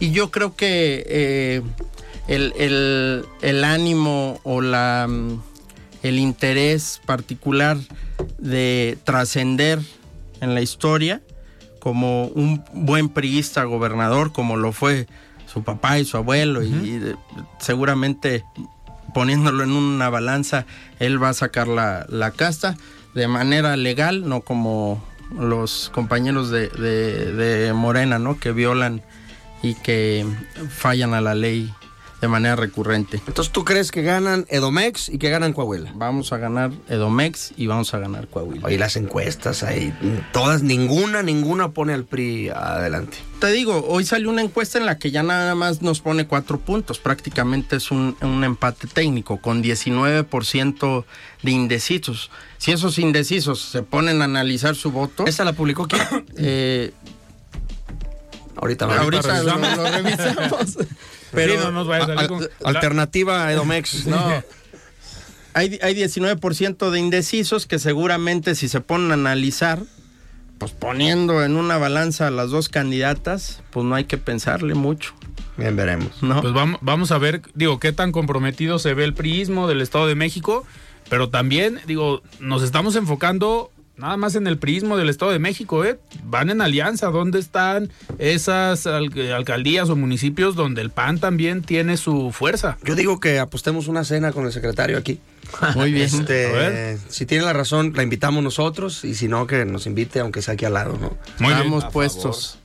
[0.00, 1.62] Y yo creo que eh,
[2.28, 5.40] el, el- el ánimo o la, mm,
[6.04, 7.76] el interés particular
[8.38, 9.80] de trascender
[10.40, 11.20] en la historia
[11.80, 15.06] como un buen priista gobernador, como lo fue
[15.52, 17.00] su papá y su abuelo, y, y
[17.58, 18.44] seguramente
[19.14, 20.66] poniéndolo en una balanza,
[20.98, 22.76] él va a sacar la, la casta
[23.18, 25.02] de manera legal, no como
[25.38, 28.38] los compañeros de, de- Morena, ¿no?
[28.38, 29.02] Que violan
[29.62, 30.24] y que
[30.70, 31.72] fallan a la ley
[32.20, 33.20] de manera recurrente.
[33.26, 35.92] Entonces, ¿tú crees que ganan Edomex y que ganan Coahuila?
[35.94, 38.66] Vamos a ganar Edomex y vamos a ganar Coahuila.
[38.66, 39.92] Oye, las encuestas ahí,
[40.32, 43.18] todas, ninguna, ninguna pone al PRI adelante.
[43.40, 46.58] Te digo, hoy salió una encuesta en la que ya nada más nos pone cuatro
[46.58, 46.98] puntos.
[46.98, 51.04] Prácticamente es un, un empate técnico con 19%
[51.42, 52.30] de indecisos.
[52.56, 55.24] Si esos indecisos se ponen a analizar su voto.
[55.26, 56.02] ¿Esa la publicó quién?
[56.40, 56.92] Eh,
[58.56, 60.78] ahorita ahorita lo, lo revisamos.
[61.32, 64.06] Pero Pero no nos vaya a salir Al- con- alternativa a Edomex.
[64.06, 64.42] no.
[65.54, 69.82] Hay, hay 19% de indecisos que seguramente si se ponen a analizar,
[70.58, 75.14] pues poniendo en una balanza a las dos candidatas, pues no hay que pensarle mucho.
[75.56, 76.22] Bien, veremos.
[76.22, 76.40] ¿no?
[76.42, 80.06] Pues vamos, vamos a ver, digo, qué tan comprometido se ve el priismo del Estado
[80.06, 80.64] de México,
[81.08, 85.84] pero también, digo, nos estamos enfocando nada más en el priismo del Estado de México,
[85.84, 85.98] ¿eh?
[86.24, 91.96] Van en alianza, ¿dónde están esas al- alcaldías o municipios donde el PAN también tiene
[91.96, 92.78] su fuerza?
[92.84, 95.20] Yo digo que apostemos una cena con el secretario aquí.
[95.74, 96.06] Muy bien.
[96.06, 96.98] Este, A ver.
[97.08, 100.54] si tiene la razón, la invitamos nosotros y si no, que nos invite, aunque sea
[100.54, 101.16] aquí al lado, ¿no?
[101.38, 101.58] Muy bien.
[101.66, 102.58] Estamos puestos.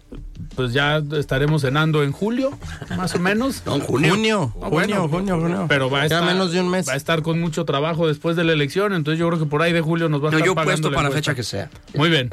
[0.55, 2.51] Pues ya estaremos cenando en julio,
[2.97, 3.63] más o menos.
[3.65, 4.09] No, en junio.
[4.13, 5.07] Junio, Ah, junio, bueno.
[5.09, 5.65] junio, junio.
[5.69, 6.87] Pero va a estar menos de un mes.
[6.87, 9.61] Va a estar con mucho trabajo después de la elección, entonces yo creo que por
[9.61, 11.43] ahí de julio nos va a No, estar yo pagando puesto la para fecha que
[11.43, 11.69] sea.
[11.95, 12.29] Muy bien,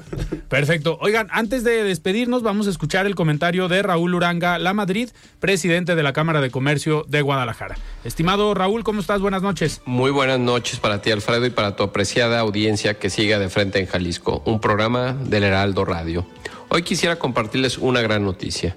[0.49, 0.99] perfecto.
[1.01, 5.95] Oigan, antes de despedirnos, vamos a escuchar el comentario de Raúl Uranga La Madrid, presidente
[5.95, 7.77] de la Cámara de Comercio de Guadalajara.
[8.05, 9.21] Estimado Raúl, ¿cómo estás?
[9.21, 9.81] Buenas noches.
[9.85, 13.79] Muy buenas noches para ti, Alfredo, y para tu apreciada audiencia que siga de frente
[13.79, 16.27] en Jalisco, un programa del Heraldo Radio.
[16.73, 18.77] Hoy quisiera compartirles una gran noticia.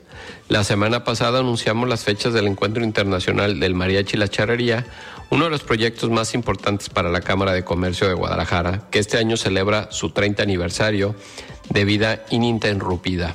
[0.50, 4.86] La semana pasada anunciamos las fechas del Encuentro Internacional del Mariachi y la Charrería,
[5.30, 9.18] uno de los proyectos más importantes para la Cámara de Comercio de Guadalajara, que este
[9.18, 11.16] año celebra su 30 aniversario
[11.70, 13.34] de vida ininterrumpida.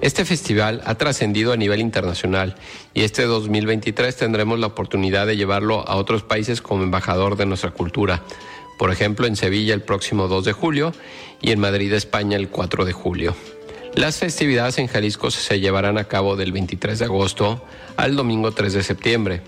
[0.00, 2.56] Este festival ha trascendido a nivel internacional
[2.92, 7.70] y este 2023 tendremos la oportunidad de llevarlo a otros países como embajador de nuestra
[7.70, 8.22] cultura.
[8.78, 10.92] Por ejemplo, en Sevilla el próximo 2 de julio
[11.40, 13.34] y en Madrid, España, el 4 de julio.
[13.96, 17.64] Las festividades en Jalisco se llevarán a cabo del 23 de agosto
[17.96, 19.40] al domingo 3 de septiembre.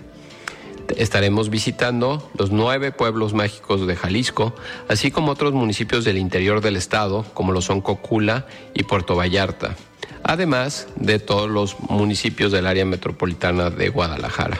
[0.97, 4.55] Estaremos visitando los nueve pueblos mágicos de Jalisco,
[4.87, 9.75] así como otros municipios del interior del estado, como lo son Cocula y Puerto Vallarta,
[10.23, 14.59] además de todos los municipios del área metropolitana de Guadalajara.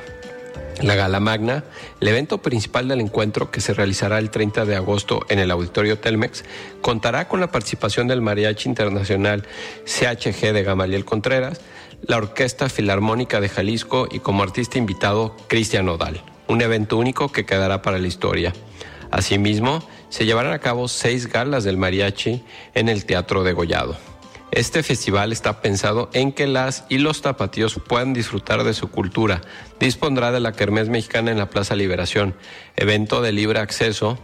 [0.82, 1.66] La Gala Magna,
[2.00, 6.00] el evento principal del encuentro que se realizará el 30 de agosto en el Auditorio
[6.00, 6.46] Telmex,
[6.82, 9.46] contará con la participación del Mariachi Internacional
[9.86, 11.60] CHG de Gamaliel Contreras,
[12.02, 17.46] la Orquesta Filarmónica de Jalisco y como artista invitado Cristian Odal, un evento único que
[17.46, 18.54] quedará para la historia.
[19.12, 22.42] Asimismo, se llevarán a cabo seis galas del mariachi
[22.74, 23.98] en el Teatro de Gollado.
[24.52, 29.42] Este festival está pensado en que las y los tapatíos puedan disfrutar de su cultura.
[29.80, 32.36] Dispondrá de la Kermés Mexicana en la Plaza Liberación,
[32.76, 34.18] evento de libre acceso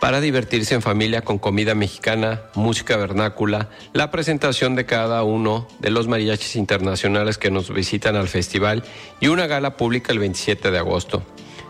[0.00, 5.90] para divertirse en familia con comida mexicana, música vernácula, la presentación de cada uno de
[5.90, 8.82] los mariachis internacionales que nos visitan al festival
[9.20, 11.22] y una gala pública el 27 de agosto.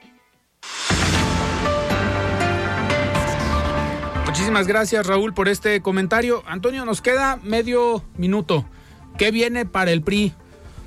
[4.26, 6.42] Muchísimas gracias, Raúl, por este comentario.
[6.48, 8.64] Antonio, nos queda medio minuto.
[9.18, 10.34] ¿Qué viene para el PRI?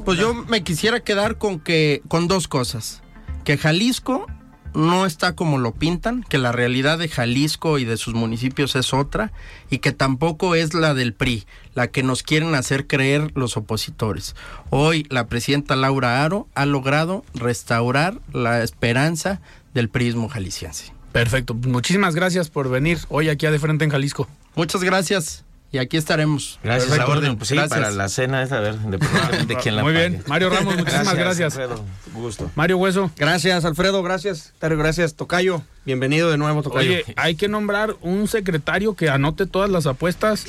[0.08, 3.02] Pues yo me quisiera quedar con que con dos cosas.
[3.44, 4.26] Que Jalisco
[4.74, 8.94] no está como lo pintan, que la realidad de Jalisco y de sus municipios es
[8.94, 9.34] otra
[9.70, 14.38] y que tampoco es la del PRI, la que nos quieren hacer creer los opositores.
[14.70, 19.42] Hoy la presidenta Laura Aro ha logrado restaurar la esperanza
[19.74, 20.94] del prismo jalisciense.
[21.12, 21.54] Perfecto.
[21.54, 24.26] Muchísimas gracias por venir hoy aquí a De Frente en Jalisco.
[24.56, 25.44] Muchas gracias.
[25.72, 26.60] Y aquí estaremos.
[26.64, 27.12] Gracias, Perfecto.
[27.12, 27.38] a orden.
[27.38, 27.78] Pues sí, gracias.
[27.80, 30.10] para la cena esa, a ver, de quién la Muy pague.
[30.10, 30.24] bien.
[30.28, 31.56] Mario Ramos, muchísimas gracias.
[31.56, 31.58] gracias.
[31.58, 32.52] Alfredo, gusto.
[32.56, 33.12] Mario Hueso.
[33.18, 34.02] Gracias, Alfredo.
[34.02, 34.54] Gracias.
[34.60, 35.16] Tario, gracias.
[35.16, 35.62] Tocayo.
[35.88, 36.92] Bienvenido de nuevo, Tocayo.
[36.92, 40.46] Oye, hay que nombrar un secretario que anote todas las apuestas,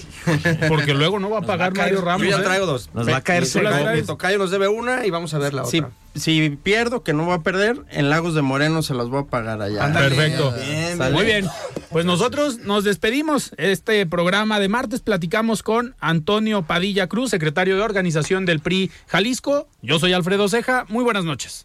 [0.68, 2.26] porque luego no va a pagar va a Mario Ramos.
[2.26, 2.44] Yo ya ¿eh?
[2.44, 2.90] traigo dos.
[2.92, 3.60] Nos va a caer su
[4.04, 5.92] Tocayo nos debe una y vamos a ver la si, otra.
[6.16, 9.26] Si pierdo, que no va a perder, en Lagos de Moreno se las voy a
[9.26, 9.92] pagar allá.
[9.92, 10.52] Perfecto.
[10.60, 11.46] Bien, Muy bien.
[11.90, 13.52] Pues nosotros nos despedimos.
[13.58, 19.68] Este programa de martes platicamos con Antonio Padilla Cruz, secretario de organización del PRI Jalisco.
[19.82, 20.84] Yo soy Alfredo Ceja.
[20.88, 21.64] Muy buenas noches.